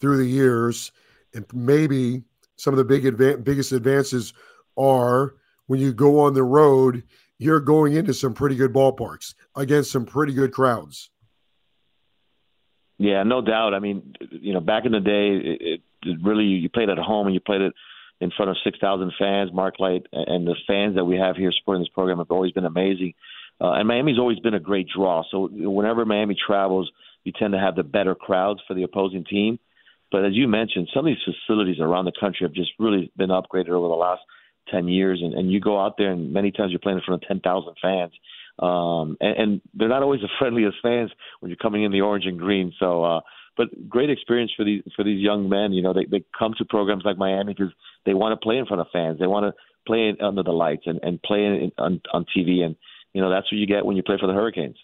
through 0.00 0.16
the 0.16 0.26
years, 0.26 0.92
and 1.34 1.44
maybe 1.52 2.22
some 2.56 2.72
of 2.72 2.78
the 2.78 2.84
big 2.84 3.04
adva- 3.04 3.42
biggest 3.42 3.72
advances 3.72 4.32
are 4.78 5.34
when 5.66 5.80
you 5.80 5.92
go 5.92 6.20
on 6.20 6.34
the 6.34 6.42
road. 6.42 7.02
You're 7.38 7.60
going 7.60 7.94
into 7.94 8.12
some 8.12 8.34
pretty 8.34 8.54
good 8.54 8.72
ballparks 8.72 9.34
against 9.56 9.90
some 9.90 10.04
pretty 10.04 10.34
good 10.34 10.52
crowds. 10.52 11.08
Yeah, 12.98 13.22
no 13.22 13.40
doubt. 13.40 13.72
I 13.72 13.78
mean, 13.78 14.14
you 14.30 14.52
know, 14.52 14.60
back 14.60 14.84
in 14.84 14.92
the 14.92 15.00
day, 15.00 15.30
it, 15.30 15.80
it 16.02 16.18
really 16.22 16.44
you 16.44 16.68
played 16.68 16.90
at 16.90 16.98
home 16.98 17.26
and 17.26 17.34
you 17.34 17.40
played 17.40 17.62
it 17.62 17.72
in 18.20 18.30
front 18.36 18.50
of 18.50 18.56
6,000 18.62 19.12
fans, 19.18 19.50
Mark 19.52 19.80
Light, 19.80 20.06
and 20.12 20.46
the 20.46 20.56
fans 20.66 20.96
that 20.96 21.04
we 21.04 21.16
have 21.16 21.36
here 21.36 21.50
supporting 21.58 21.82
this 21.82 21.92
program 21.92 22.18
have 22.18 22.30
always 22.30 22.52
been 22.52 22.66
amazing. 22.66 23.14
Uh, 23.60 23.72
and 23.72 23.88
Miami's 23.88 24.18
always 24.18 24.38
been 24.38 24.54
a 24.54 24.60
great 24.60 24.88
draw. 24.94 25.22
So 25.30 25.48
whenever 25.50 26.04
Miami 26.04 26.34
travels, 26.34 26.90
you 27.24 27.32
tend 27.32 27.52
to 27.52 27.58
have 27.58 27.76
the 27.76 27.82
better 27.82 28.14
crowds 28.14 28.60
for 28.66 28.74
the 28.74 28.82
opposing 28.82 29.24
team. 29.24 29.58
But 30.10 30.24
as 30.24 30.32
you 30.32 30.48
mentioned, 30.48 30.88
some 30.92 31.06
of 31.06 31.12
these 31.12 31.34
facilities 31.46 31.78
around 31.80 32.06
the 32.06 32.12
country 32.18 32.46
have 32.46 32.52
just 32.52 32.70
really 32.78 33.12
been 33.16 33.30
upgraded 33.30 33.70
over 33.70 33.88
the 33.88 33.94
last 33.94 34.22
10 34.70 34.88
years. 34.88 35.20
And, 35.22 35.34
and 35.34 35.50
you 35.50 35.60
go 35.60 35.80
out 35.80 35.96
there, 35.98 36.10
and 36.10 36.32
many 36.32 36.50
times 36.50 36.72
you're 36.72 36.80
playing 36.80 36.98
in 36.98 37.04
front 37.04 37.22
of 37.22 37.28
10,000 37.28 37.74
fans. 37.80 38.12
Um, 38.58 39.16
and, 39.20 39.36
and 39.38 39.60
they're 39.74 39.88
not 39.88 40.02
always 40.02 40.20
the 40.20 40.28
friendliest 40.38 40.78
fans 40.82 41.10
when 41.40 41.50
you're 41.50 41.56
coming 41.56 41.84
in 41.84 41.92
the 41.92 42.00
orange 42.00 42.26
and 42.26 42.38
green. 42.38 42.72
So, 42.78 43.04
uh, 43.04 43.20
but 43.56 43.88
great 43.88 44.10
experience 44.10 44.52
for 44.56 44.64
these 44.64 44.82
for 44.96 45.04
these 45.04 45.20
young 45.20 45.48
men. 45.48 45.72
You 45.72 45.82
know, 45.82 45.92
they 45.92 46.04
they 46.04 46.24
come 46.38 46.54
to 46.58 46.64
programs 46.64 47.04
like 47.04 47.18
Miami 47.18 47.54
because 47.54 47.72
they 48.06 48.14
want 48.14 48.32
to 48.32 48.42
play 48.42 48.58
in 48.58 48.66
front 48.66 48.80
of 48.80 48.86
fans. 48.92 49.18
They 49.18 49.26
want 49.26 49.44
to 49.44 49.54
play 49.86 50.14
under 50.20 50.42
the 50.42 50.52
lights 50.52 50.82
and 50.86 51.00
and 51.02 51.22
play 51.22 51.44
in, 51.44 51.72
on 51.78 52.00
on 52.12 52.26
TV. 52.36 52.62
And 52.62 52.76
you 53.12 53.20
know, 53.20 53.30
that's 53.30 53.50
what 53.50 53.58
you 53.58 53.66
get 53.66 53.84
when 53.84 53.96
you 53.96 54.02
play 54.02 54.16
for 54.18 54.26
the 54.26 54.32
Hurricanes. 54.32 54.76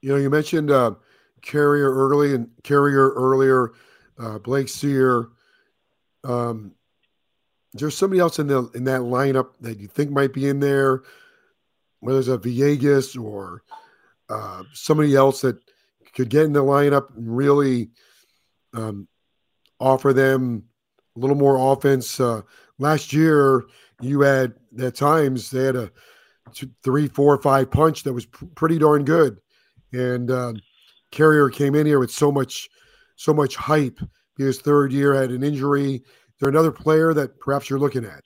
You 0.00 0.10
know, 0.10 0.16
you 0.16 0.30
mentioned 0.30 0.70
uh, 0.70 0.92
Carrier 1.42 1.92
early 1.92 2.34
and 2.34 2.50
Carrier 2.62 3.10
earlier, 3.10 3.72
uh, 4.18 4.38
Blake 4.38 4.68
Cyr. 4.68 5.28
Um, 6.24 6.72
is 7.74 7.80
there 7.80 7.90
somebody 7.90 8.20
else 8.20 8.38
in 8.38 8.46
the 8.46 8.70
in 8.74 8.84
that 8.84 9.02
lineup 9.02 9.50
that 9.60 9.78
you 9.78 9.86
think 9.86 10.10
might 10.10 10.32
be 10.32 10.48
in 10.48 10.60
there? 10.60 11.02
whether 12.00 12.18
it's 12.18 12.28
a 12.28 12.38
Villegas 12.38 13.22
or 13.22 13.62
uh, 14.28 14.62
somebody 14.72 15.14
else 15.14 15.42
that 15.42 15.58
could 16.14 16.28
get 16.28 16.44
in 16.44 16.52
the 16.52 16.62
lineup 16.62 17.16
and 17.16 17.36
really 17.36 17.90
um, 18.74 19.08
offer 19.78 20.12
them 20.12 20.64
a 21.16 21.18
little 21.18 21.36
more 21.36 21.72
offense. 21.72 22.20
Uh, 22.20 22.42
last 22.78 23.12
year, 23.12 23.64
you 24.00 24.20
had 24.20 24.54
at 24.78 24.94
times 24.94 25.50
they 25.50 25.64
had 25.64 25.76
a 25.76 25.90
two, 26.52 26.70
three, 26.82 27.08
four, 27.08 27.40
five 27.40 27.70
punch 27.70 28.02
that 28.04 28.12
was 28.12 28.26
pr- 28.26 28.46
pretty 28.54 28.78
darn 28.78 29.04
good, 29.04 29.40
and 29.92 30.30
uh, 30.30 30.52
Carrier 31.10 31.48
came 31.48 31.74
in 31.74 31.86
here 31.86 31.98
with 31.98 32.10
so 32.10 32.30
much, 32.30 32.68
so 33.16 33.32
much 33.34 33.56
hype. 33.56 33.98
His 34.36 34.60
third 34.60 34.92
year 34.92 35.14
had 35.14 35.30
an 35.30 35.42
injury. 35.42 35.96
Is 35.96 36.02
there 36.40 36.48
another 36.48 36.72
player 36.72 37.12
that 37.12 37.38
perhaps 37.40 37.68
you're 37.68 37.78
looking 37.78 38.04
at? 38.04 38.22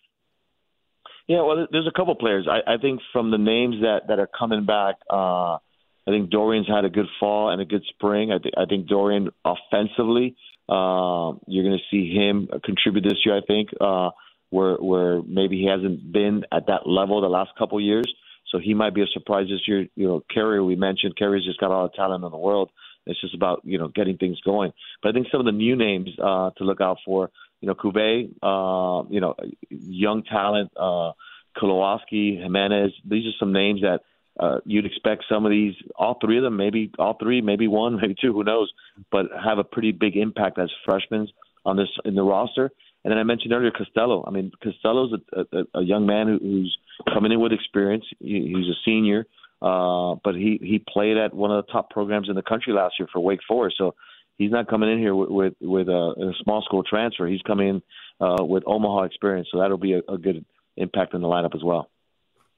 Yeah, 1.27 1.43
well, 1.43 1.67
there's 1.73 1.87
a 1.87 1.97
couple 1.97 2.15
players. 2.17 2.47
I, 2.49 2.75
I 2.75 2.77
think 2.77 3.01
from 3.13 3.31
the 3.31 3.39
names 3.39 3.77
that 3.81 4.09
that 4.09 4.19
are 4.19 4.29
coming 4.39 4.67
back, 4.67 4.97
uh, 5.09 5.59
I 6.07 6.11
think 6.11 6.31
Dorian's 6.31 6.69
had 6.69 6.85
a 6.85 6.91
good 6.91 7.09
fall 7.19 7.51
and 7.51 7.61
a 7.61 7.65
good 7.65 7.85
spring. 7.89 8.31
I 8.31 8.39
think 8.39 8.55
I 8.57 8.65
think 8.67 8.87
Dorian 8.87 9.31
offensively, 9.45 10.37
uh, 10.69 11.33
you're 11.47 11.65
going 11.65 11.79
to 11.79 11.91
see 11.91 12.15
him 12.15 12.49
contribute 12.65 13.03
this 13.03 13.25
year. 13.25 13.37
I 13.37 13.41
think 13.47 13.71
uh, 13.81 14.11
where 14.51 14.77
where 14.77 15.23
maybe 15.23 15.59
he 15.59 15.67
hasn't 15.67 16.13
been 16.13 16.45
at 16.53 16.67
that 16.67 16.87
level 16.87 17.21
the 17.21 17.29
last 17.29 17.51
couple 17.59 17.81
years. 17.81 18.13
So 18.51 18.59
he 18.63 18.75
might 18.75 18.95
be 18.95 19.03
a 19.03 19.07
surprise 19.13 19.47
this 19.49 19.67
year. 19.67 19.89
You 19.97 20.07
know, 20.07 20.25
Carrier 20.33 20.63
we 20.63 20.77
mentioned. 20.77 21.17
Carrier's 21.17 21.45
just 21.45 21.59
got 21.59 21.71
all 21.71 21.89
the 21.89 21.97
talent 21.97 22.25
in 22.25 22.31
the 22.31 22.37
world. 22.37 22.71
It's 23.07 23.21
just 23.21 23.35
about 23.35 23.63
you 23.65 23.79
know 23.79 23.89
getting 23.89 24.17
things 24.17 24.41
going. 24.43 24.73
But 25.03 25.09
I 25.09 25.13
think 25.13 25.29
some 25.31 25.41
of 25.41 25.47
the 25.47 25.53
new 25.53 25.77
names 25.77 26.11
uh, 26.23 26.51
to 26.59 26.65
look 26.65 26.81
out 26.81 26.99
for 27.05 27.31
you 27.65 27.69
know, 27.69 27.75
Cuvet, 27.75 28.29
uh, 28.43 29.09
you 29.09 29.21
know, 29.21 29.35
young 29.71 30.23
talent, 30.25 30.71
uh, 30.77 31.13
Kolowaski, 31.57 32.43
Jimenez. 32.43 32.93
These 33.09 33.25
are 33.27 33.37
some 33.41 33.55
names 33.55 33.81
that 33.81 34.01
uh, 34.39 34.59
you'd 34.65 34.87
expect 34.87 35.25
some 35.29 35.45
of 35.45 35.51
these, 35.51 35.75
all 35.97 36.19
three 36.21 36.39
of 36.39 36.43
them, 36.43 36.57
maybe 36.57 36.91
all 36.99 37.17
three, 37.21 37.41
maybe 37.41 37.69
one, 37.69 37.97
maybe 38.01 38.15
two, 38.21 38.33
who 38.33 38.45
knows, 38.45 38.73
but 39.11 39.27
have 39.43 39.59
a 39.59 39.65
pretty 39.65 39.93
big 39.93 40.17
impact 40.17 40.59
as 40.59 40.71
freshmen 40.85 41.29
on 41.65 41.77
this 41.77 41.89
in 42.05 42.15
the 42.15 42.23
roster. 42.23 42.71
And 43.05 43.11
then 43.11 43.19
I 43.19 43.23
mentioned 43.23 43.53
earlier 43.53 43.71
Costello. 43.71 44.25
I 44.27 44.31
mean, 44.31 44.51
Costello's 44.63 45.13
a, 45.13 45.41
a, 45.41 45.81
a 45.81 45.83
young 45.83 46.07
man 46.07 46.27
who, 46.27 46.39
who's 46.39 46.79
coming 47.13 47.33
in 47.33 47.41
with 47.41 47.53
experience. 47.53 48.05
He, 48.19 48.55
he's 48.55 48.67
a 48.67 48.79
senior, 48.85 49.27
uh, 49.61 50.17
but 50.25 50.35
he 50.35 50.59
he 50.63 50.83
played 50.89 51.19
at 51.19 51.35
one 51.35 51.51
of 51.51 51.65
the 51.65 51.73
top 51.73 51.91
programs 51.91 52.31
in 52.31 52.35
the 52.35 52.43
country 52.43 52.73
last 52.73 52.95
year 52.99 53.07
for 53.13 53.21
Wake 53.21 53.41
Forest. 53.47 53.77
So 53.77 53.95
he's 54.39 54.51
not 54.51 54.69
coming 54.69 54.91
in 54.91 54.99
here 54.99 55.15
with 55.15 55.29
with, 55.29 55.55
with 55.61 55.89
a, 55.89 55.93
a 55.93 56.33
small 56.43 56.63
school 56.63 56.83
transfer. 56.83 57.27
He's 57.27 57.43
coming 57.43 57.69
in 57.69 57.83
uh, 58.27 58.43
with 58.43 58.63
Omaha 58.67 59.03
experience, 59.03 59.49
so 59.53 59.59
that'll 59.59 59.77
be 59.77 59.93
a, 59.93 60.01
a 60.11 60.17
good 60.17 60.45
impact 60.79 61.13
in 61.13 61.21
the 61.21 61.29
lineup 61.29 61.55
as 61.55 61.63
well. 61.63 61.91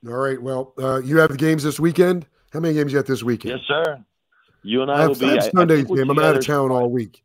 All 0.07 0.15
right. 0.15 0.41
Well, 0.41 0.75
uh, 0.79 1.01
you 1.03 1.19
have 1.19 1.31
the 1.31 1.37
games 1.37 1.63
this 1.63 1.81
weekend. 1.81 2.27
How 2.53 2.61
many 2.61 2.75
games 2.75 2.93
you 2.93 2.99
got 2.99 3.07
this 3.07 3.23
weekend? 3.23 3.59
Yes, 3.59 3.67
sir. 3.67 4.05
You 4.63 4.83
and 4.83 4.91
I, 4.91 5.03
I 5.03 5.07
will 5.07 5.15
be. 5.15 5.27
I 5.27 5.35
have 5.35 5.51
Sunday's 5.55 5.85
game. 5.85 6.11
I'm 6.11 6.19
out 6.19 6.37
of 6.37 6.45
town 6.45 6.71
all 6.71 6.91
week. 6.91 7.23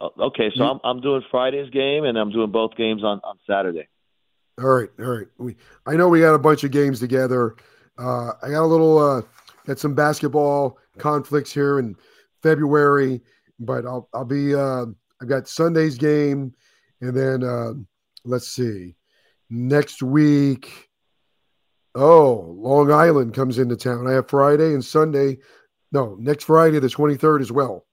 Uh, 0.00 0.08
okay, 0.18 0.50
so 0.54 0.64
I'm 0.64 0.80
I'm 0.84 1.00
doing 1.00 1.22
Friday's 1.30 1.70
game 1.70 2.04
and 2.04 2.18
I'm 2.18 2.30
doing 2.30 2.50
both 2.50 2.76
games 2.76 3.02
on 3.02 3.20
on 3.24 3.38
Saturday. 3.48 3.88
All 4.60 4.68
right, 4.68 4.90
all 5.00 5.06
right. 5.06 5.26
We 5.38 5.56
I 5.86 5.96
know 5.96 6.08
we 6.08 6.20
got 6.20 6.34
a 6.34 6.38
bunch 6.38 6.64
of 6.64 6.70
games 6.70 7.00
together. 7.00 7.56
Uh, 7.98 8.32
I 8.42 8.50
got 8.50 8.62
a 8.62 8.66
little 8.66 8.98
uh, 8.98 9.22
got 9.66 9.78
some 9.78 9.94
basketball 9.94 10.78
conflicts 10.98 11.52
here 11.52 11.78
in 11.78 11.96
February, 12.42 13.20
but 13.58 13.84
I'll 13.86 14.08
I'll 14.12 14.24
be 14.24 14.54
uh, 14.54 14.86
I've 15.20 15.28
got 15.28 15.48
Sunday's 15.48 15.96
game, 15.96 16.54
and 17.00 17.16
then 17.16 17.42
uh, 17.42 17.72
let's 18.24 18.48
see, 18.48 18.96
next 19.50 20.02
week. 20.02 20.88
Oh, 21.94 22.56
Long 22.58 22.90
Island 22.90 23.34
comes 23.34 23.58
into 23.58 23.76
town. 23.76 24.06
I 24.06 24.12
have 24.12 24.28
Friday 24.28 24.74
and 24.74 24.84
Sunday. 24.84 25.38
No, 25.92 26.16
next 26.18 26.44
Friday, 26.44 26.78
the 26.80 26.90
twenty 26.90 27.16
third 27.16 27.40
as 27.40 27.52
well. 27.52 27.86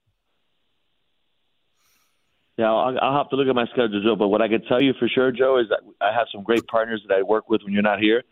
Yeah, 2.58 2.70
I'll, 2.72 2.98
I'll 3.00 3.16
have 3.16 3.30
to 3.30 3.36
look 3.36 3.48
at 3.48 3.54
my 3.54 3.66
schedule, 3.66 4.02
Joe. 4.02 4.16
But 4.16 4.28
what 4.28 4.42
I 4.42 4.48
can 4.48 4.62
tell 4.64 4.82
you 4.82 4.92
for 4.98 5.08
sure, 5.08 5.32
Joe, 5.32 5.58
is 5.58 5.68
that 5.70 5.80
I 6.00 6.12
have 6.12 6.26
some 6.32 6.42
great 6.42 6.66
partners 6.66 7.02
that 7.08 7.16
I 7.16 7.22
work 7.22 7.48
with 7.48 7.62
when 7.62 7.72
you're 7.72 7.82
not 7.82 8.00
here 8.00 8.22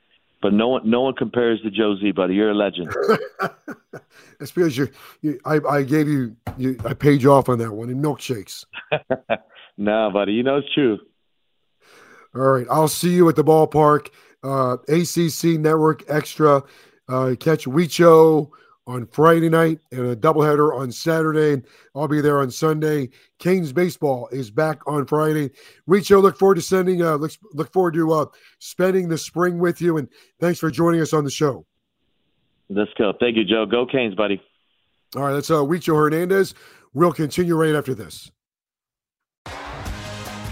but 0.43 0.53
no 0.53 0.69
one 0.69 0.89
no 0.89 1.03
one 1.03 1.15
compares 1.15 1.61
to 1.63 1.71
Joe 1.71 1.97
Z, 2.01 2.13
buddy. 2.13 2.35
You're 2.35 2.51
a 2.51 2.55
legend. 2.55 2.95
That's 4.39 4.53
because 4.53 4.77
you, 4.77 4.89
you 5.21 5.39
I, 5.45 5.61
I 5.69 5.83
gave 5.83 6.09
you, 6.09 6.37
you 6.57 6.77
I 6.85 6.95
paid 6.95 7.23
you 7.23 7.33
off 7.33 7.49
on 7.49 7.59
that 7.59 7.73
one 7.73 7.91
in 7.91 8.01
milkshakes. 8.01 8.65
no, 9.77 10.11
buddy, 10.11 10.33
you 10.33 10.43
know 10.43 10.57
it's 10.57 10.73
true. 10.75 10.99
All 12.35 12.43
right, 12.43 12.67
I'll 12.71 12.89
see 12.89 13.13
you 13.13 13.29
at 13.29 13.37
the 13.37 13.45
ballpark. 13.45 14.09
Uh, 14.43 14.77
ACC 14.89 15.59
Network 15.59 16.05
Extra. 16.09 16.63
Uh, 17.09 17.35
catch 17.39 17.67
Wicho 17.67 18.51
on 18.87 19.07
Friday 19.07 19.49
night 19.49 19.79
and 19.93 20.07
a 20.07 20.17
doubleheader 20.17 20.77
on 20.77 20.91
Saturday. 20.91 21.63
I'll 21.95 22.09
be 22.09 22.21
there 22.21 22.41
on 22.41 22.51
Sunday. 22.51 23.11
Canes 23.39 23.73
baseball 23.73 24.29
is 24.33 24.51
back 24.51 24.81
on 24.87 25.07
Friday. 25.07 25.51
Wicho, 25.89 26.21
look 26.21 26.39
forward 26.39 26.57
to 26.57 26.63
sending. 26.63 27.03
Uh, 27.03 27.17
look, 27.17 27.33
look 27.53 27.73
forward 27.73 27.95
to 27.95 28.13
uh, 28.13 28.27
spending 28.59 29.09
the 29.09 29.19
spring 29.19 29.59
with 29.59 29.81
you, 29.81 29.99
and 29.99 30.09
thanks 30.41 30.59
for 30.59 30.71
joining 30.71 31.01
us 31.01 31.13
on 31.13 31.25
the 31.25 31.31
show. 31.31 31.67
Let's 32.69 32.93
go. 32.97 33.13
Thank 33.19 33.37
you, 33.37 33.45
Joe. 33.45 33.67
Go 33.67 33.87
Canes, 33.87 34.15
buddy. 34.15 34.41
All 35.17 35.23
right, 35.23 35.33
that's 35.33 35.51
uh, 35.51 35.55
Wicho 35.55 35.97
Hernandez. 35.97 36.55
We'll 36.95 37.13
continue 37.13 37.57
right 37.57 37.75
after 37.75 37.95
this. 37.95 38.31